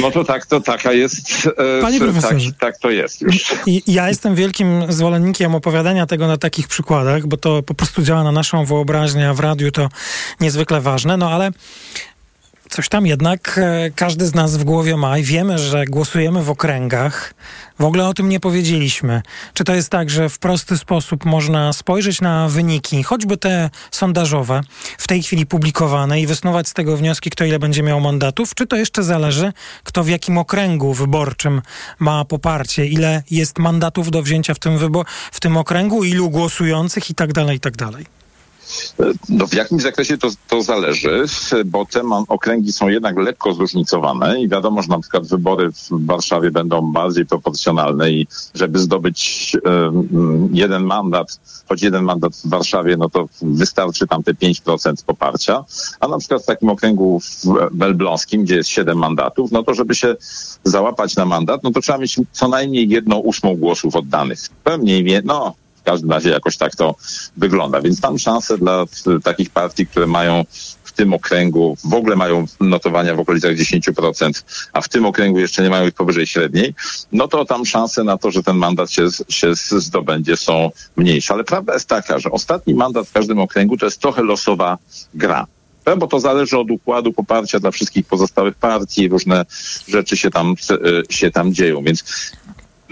[0.00, 1.48] no to tak, to taka jest.
[1.78, 2.50] E, Panie profesorze.
[2.50, 3.54] Tak, tak to jest już.
[3.86, 8.32] Ja jestem wielkim zwolennikiem opowiadania tego na takich przykładach, bo to po prostu działa na
[8.32, 9.88] naszą wyobraźnię, a w radiu to
[10.40, 11.16] niezwykle ważne.
[11.16, 11.50] No ale
[12.72, 16.50] coś tam jednak e, każdy z nas w głowie ma i wiemy, że głosujemy w
[16.50, 17.34] okręgach.
[17.78, 19.22] W ogóle o tym nie powiedzieliśmy.
[19.54, 24.60] Czy to jest tak, że w prosty sposób można spojrzeć na wyniki, choćby te sondażowe,
[24.98, 28.54] w tej chwili publikowane i wysnuwać z tego wnioski, kto ile będzie miał mandatów?
[28.54, 29.52] Czy to jeszcze zależy,
[29.84, 31.62] kto w jakim okręgu wyborczym
[31.98, 37.10] ma poparcie, ile jest mandatów do wzięcia w tym, wybo- w tym okręgu, ilu głosujących
[37.10, 38.21] i tak dalej, i tak dalej?
[39.28, 41.24] No w jakim zakresie to, to zależy,
[41.66, 46.50] bo te okręgi są jednak lekko zróżnicowane i wiadomo, że na przykład wybory w Warszawie
[46.50, 49.52] będą bardziej proporcjonalne i żeby zdobyć
[50.52, 55.64] jeden mandat, choć jeden mandat w Warszawie, no to wystarczy tam te 5% poparcia,
[56.00, 57.20] a na przykład w takim okręgu
[57.74, 60.16] w Elbląskim, gdzie jest 7 mandatów, no to żeby się
[60.64, 64.38] załapać na mandat, no to trzeba mieć co najmniej jedną ósmą głosów oddanych.
[64.64, 66.94] Pewnie, no w każdym razie jakoś tak to
[67.36, 67.80] wygląda.
[67.80, 68.84] Więc tam szanse dla
[69.24, 70.44] takich partii, które mają
[70.84, 75.62] w tym okręgu, w ogóle mają notowania w okolicach 10%, a w tym okręgu jeszcze
[75.62, 76.74] nie mają ich powyżej średniej,
[77.12, 81.34] no to tam szanse na to, że ten mandat się, się zdobędzie są mniejsze.
[81.34, 84.78] Ale prawda jest taka, że ostatni mandat w każdym okręgu to jest trochę losowa
[85.14, 85.46] gra
[85.98, 89.44] bo to zależy od układu poparcia dla wszystkich pozostałych partii, różne
[89.88, 90.54] rzeczy się tam,
[91.10, 91.82] się tam dzieją.
[91.82, 92.04] Więc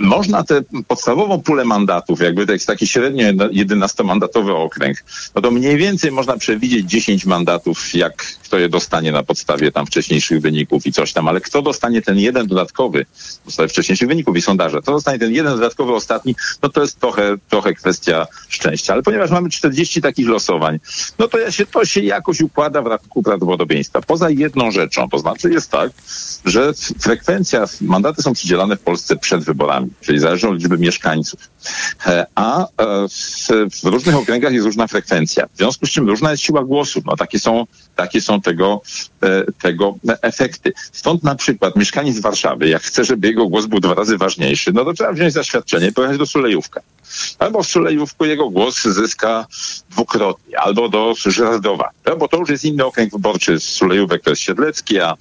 [0.00, 5.76] można tę podstawową pulę mandatów, jakby to jest taki średnio 11-mandatowy okręg, no to mniej
[5.76, 10.92] więcej można przewidzieć 10 mandatów, jak kto je dostanie na podstawie tam wcześniejszych wyników i
[10.92, 14.92] coś tam, ale kto dostanie ten jeden dodatkowy, na podstawie wcześniejszych wyników i sondaże, to
[14.92, 18.92] dostanie ten jeden dodatkowy ostatni, no to jest trochę, trochę kwestia szczęścia.
[18.92, 20.80] Ale ponieważ mamy 40 takich losowań,
[21.18, 24.00] no to się, to się jakoś układa w rachunku prawdopodobieństwa.
[24.00, 25.90] Poza jedną rzeczą, to znaczy jest tak,
[26.44, 31.40] że frekwencja, mandaty są przydzielane w Polsce przed wyborami czyli zależy od liczby mieszkańców.
[32.06, 32.66] E, a e,
[33.08, 33.48] w,
[33.82, 35.46] w, różnych okręgach jest różna frekwencja.
[35.46, 37.02] W związku z czym różna jest siła głosu.
[37.04, 37.66] No, takie są,
[37.96, 38.82] takie są tego,
[39.22, 40.72] e, tego efekty.
[40.92, 44.84] Stąd na przykład mieszkaniec Warszawy, jak chce, żeby jego głos był dwa razy ważniejszy, no
[44.84, 46.80] to trzeba wziąć zaświadczenie pojechać do Sulejówka.
[47.38, 49.46] Albo w Sulejówku jego głos zyska
[49.90, 53.60] dwukrotnie, albo do Żyrardowa, no, bo to już jest inny okręg wyborczy.
[53.60, 55.16] Sulejówek to jest Siedlecki, a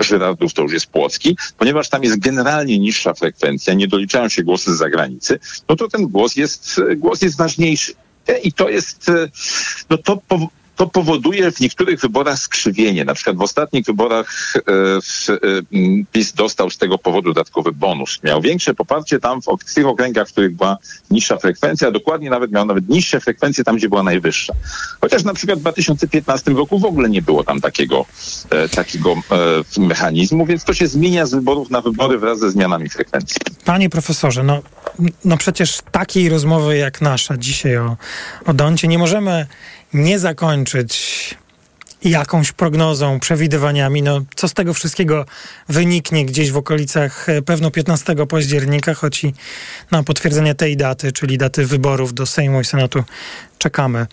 [0.00, 4.74] Żyrardów to już jest Płocki, ponieważ tam jest generalnie niższa frekwencja, nie doliczają się głosy
[4.74, 5.38] z zagranicy,
[5.68, 7.92] no to ten głos jest, głos jest ważniejszy.
[8.42, 9.10] I to jest,
[9.90, 10.20] no to
[10.80, 13.04] to powoduje w niektórych wyborach skrzywienie.
[13.04, 14.60] Na przykład w ostatnich wyborach e,
[15.32, 15.38] e,
[16.12, 18.18] PiS dostał z tego powodu dodatkowy bonus.
[18.22, 20.78] Miał większe poparcie tam w, tych okręgach, w których była
[21.10, 24.52] niższa frekwencja, dokładnie nawet miał nawet niższe frekwencje tam, gdzie była najwyższa.
[25.00, 28.06] Chociaż na przykład w 2015 roku w ogóle nie było tam takiego,
[28.50, 29.14] e, takiego
[29.78, 33.36] mechanizmu, więc to się zmienia z wyborów na wybory wraz ze zmianami frekwencji.
[33.64, 34.62] Panie profesorze, no,
[35.24, 37.96] no przecież takiej rozmowy jak nasza dzisiaj o,
[38.46, 39.46] o Doncie nie możemy
[39.94, 41.34] nie zakończyć
[42.04, 45.26] jakąś prognozą, przewidywaniami, no co z tego wszystkiego
[45.68, 49.34] wyniknie gdzieś w okolicach e, pewno 15 października, choć i
[49.90, 53.04] na potwierdzenie tej daty, czyli daty wyborów do Sejmu i Senatu
[53.58, 54.06] czekamy.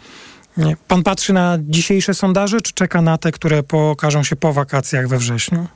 [0.87, 5.17] Pan patrzy na dzisiejsze sondaże, czy czeka na te, które pokażą się po wakacjach we
[5.17, 5.67] wrześniu?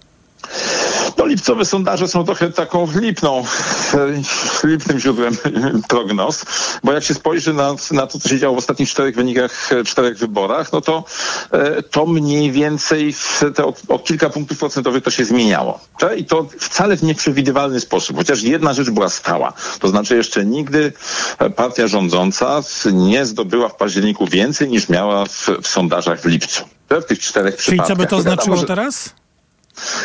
[1.17, 3.45] No lipcowe sondaże są trochę taką lipną,
[4.63, 5.37] lipnym źródłem
[5.89, 6.45] prognoz,
[6.83, 10.17] bo jak się spojrzy na, na to, co się działo w ostatnich czterech wynikach, czterech
[10.17, 11.03] wyborach, no to
[11.51, 13.15] e, to mniej więcej
[13.55, 15.79] te o, o kilka punktów procentowych to się zmieniało.
[16.17, 19.53] I to wcale w nieprzewidywalny sposób, chociaż jedna rzecz była stała.
[19.79, 20.93] To znaczy jeszcze nigdy
[21.55, 22.61] partia rządząca
[22.93, 26.63] nie zdobyła w październiku więcej niż miała w, w sondażach w lipcu.
[26.89, 27.87] W tych czterech Czyli przypadkach.
[27.87, 29.20] co by to znaczyło teraz?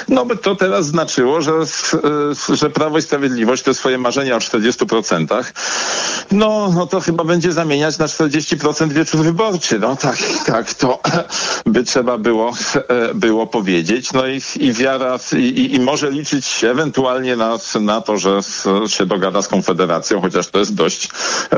[0.09, 1.53] No by to teraz znaczyło, że,
[2.49, 5.45] że Prawo i Sprawiedliwość te swoje marzenia o 40%,
[6.33, 9.79] no, no to chyba będzie zamieniać na 40% wieczór wyborczy.
[9.79, 11.01] No tak, tak, to
[11.67, 12.53] by trzeba było,
[12.89, 14.13] e, było powiedzieć.
[14.13, 18.41] No i, i wiara, i, i może liczyć ewentualnie na, na to, że
[18.87, 21.09] się dogada z Konfederacją, chociaż to jest dość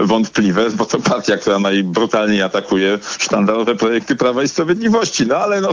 [0.03, 5.27] wątpliwe, bo to partia, która najbrutalniej atakuje sztandarowe projekty Prawa i Sprawiedliwości.
[5.27, 5.69] No ale no,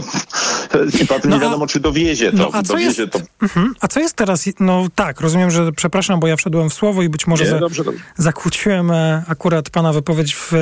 [1.00, 2.42] nie, potem nie wiadomo, czy dowiezie to.
[2.42, 3.74] No, a co jest- to Mhm.
[3.80, 4.44] A co jest teraz?
[4.60, 7.58] No tak, rozumiem, że przepraszam, bo ja wszedłem w słowo i być może Nie, za,
[7.58, 8.00] dobrze, dobrze.
[8.16, 10.58] zakłóciłem e, akurat pana wypowiedź w e,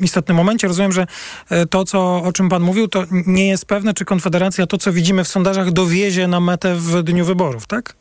[0.00, 0.68] istotnym momencie.
[0.68, 1.06] Rozumiem, że
[1.50, 4.92] e, to, co, o czym pan mówił, to nie jest pewne, czy Konfederacja to, co
[4.92, 7.94] widzimy w sondażach, dowiezie na metę w dniu wyborów, tak?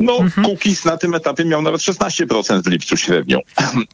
[0.00, 3.38] No, Kukiz na tym etapie miał nawet 16% w lipcu średnią.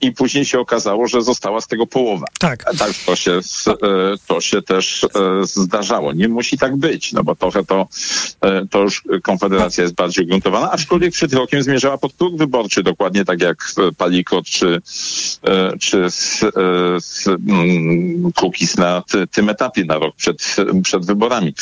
[0.01, 2.26] I później się okazało, że została z tego połowa.
[2.39, 2.64] Tak.
[2.78, 3.72] Tak, to się, e,
[4.26, 5.09] to się też e,
[5.47, 6.12] zdarzało.
[6.12, 7.87] Nie musi tak być, no bo trochę to,
[8.41, 13.24] e, to już Konfederacja jest bardziej ugruntowana, aczkolwiek przed rokiem zmierzała pod próg wyborczy, dokładnie
[13.24, 14.80] tak jak Palikot czy,
[15.80, 18.32] czy s- e, s- mm,
[18.78, 21.55] na ty, tym etapie na rok przed, przed wyborami.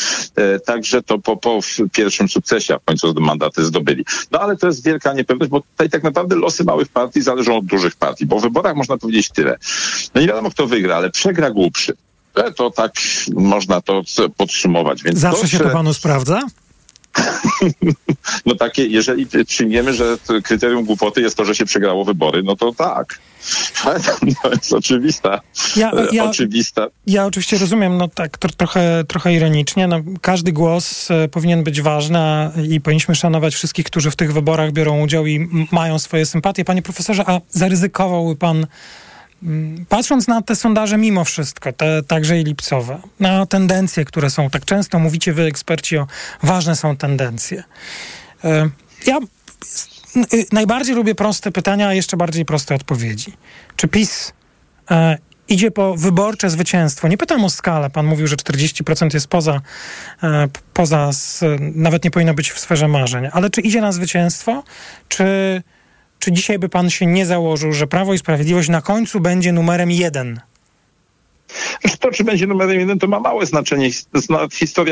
[0.66, 1.60] Także to po, po
[1.92, 4.04] pierwszym sukcesie, a w końcu mandaty zdobyli.
[4.30, 7.64] No ale to jest wielka niepewność, bo tutaj tak naprawdę losy małych partii zależą od
[7.64, 9.56] dużych partii, bo w wyborach można powiedzieć tyle.
[10.14, 11.92] No nie wiadomo kto wygra, ale przegra głupszy.
[12.34, 12.92] E, To tak
[13.34, 14.02] można to
[14.36, 15.02] podsumować.
[15.02, 16.40] Więc Zawsze się to panu sprawdza?
[18.46, 22.72] No takie, jeżeli przyjmiemy, że kryterium głupoty jest to, że się przegrało wybory, no to
[22.72, 23.18] tak.
[24.42, 25.40] To jest oczywista.
[25.76, 26.86] Ja- e, ja- oczywista.
[27.06, 29.86] Ja oczywiście rozumiem, no tak, tro, trochę, trochę ironicznie.
[29.86, 34.72] No, każdy głos e, powinien być ważny i powinniśmy szanować wszystkich, którzy w tych wyborach
[34.72, 36.64] biorą udział i mają swoje sympatie.
[36.64, 38.66] Panie profesorze, a zaryzykowałby pan,
[39.88, 44.64] patrząc na te sondaże mimo wszystko, te także i lipcowe, na tendencje, które są, tak
[44.64, 46.06] często mówicie wy eksperci o
[46.42, 47.64] ważne są tendencje.
[48.44, 48.70] E,
[49.06, 49.18] Ja
[50.34, 53.32] y, najbardziej lubię proste pytania, a jeszcze bardziej proste odpowiedzi.
[53.76, 54.32] Czy PiS
[54.90, 55.18] e,
[55.48, 57.08] idzie po wyborcze zwycięstwo?
[57.08, 57.90] Nie pytam o skalę.
[57.90, 59.60] Pan mówił, że 40% jest poza,
[60.22, 61.10] e, poza
[61.60, 63.28] nawet nie powinno być w sferze marzeń.
[63.32, 64.62] Ale czy idzie na zwycięstwo?
[65.08, 65.62] Czy,
[66.24, 69.90] czy dzisiaj by pan się nie założył, że Prawo i Sprawiedliwość na końcu będzie numerem
[69.90, 70.40] jeden?
[72.00, 73.90] To, czy będzie numerem jeden, to ma małe znaczenie.
[74.14, 74.82] Zna- Historia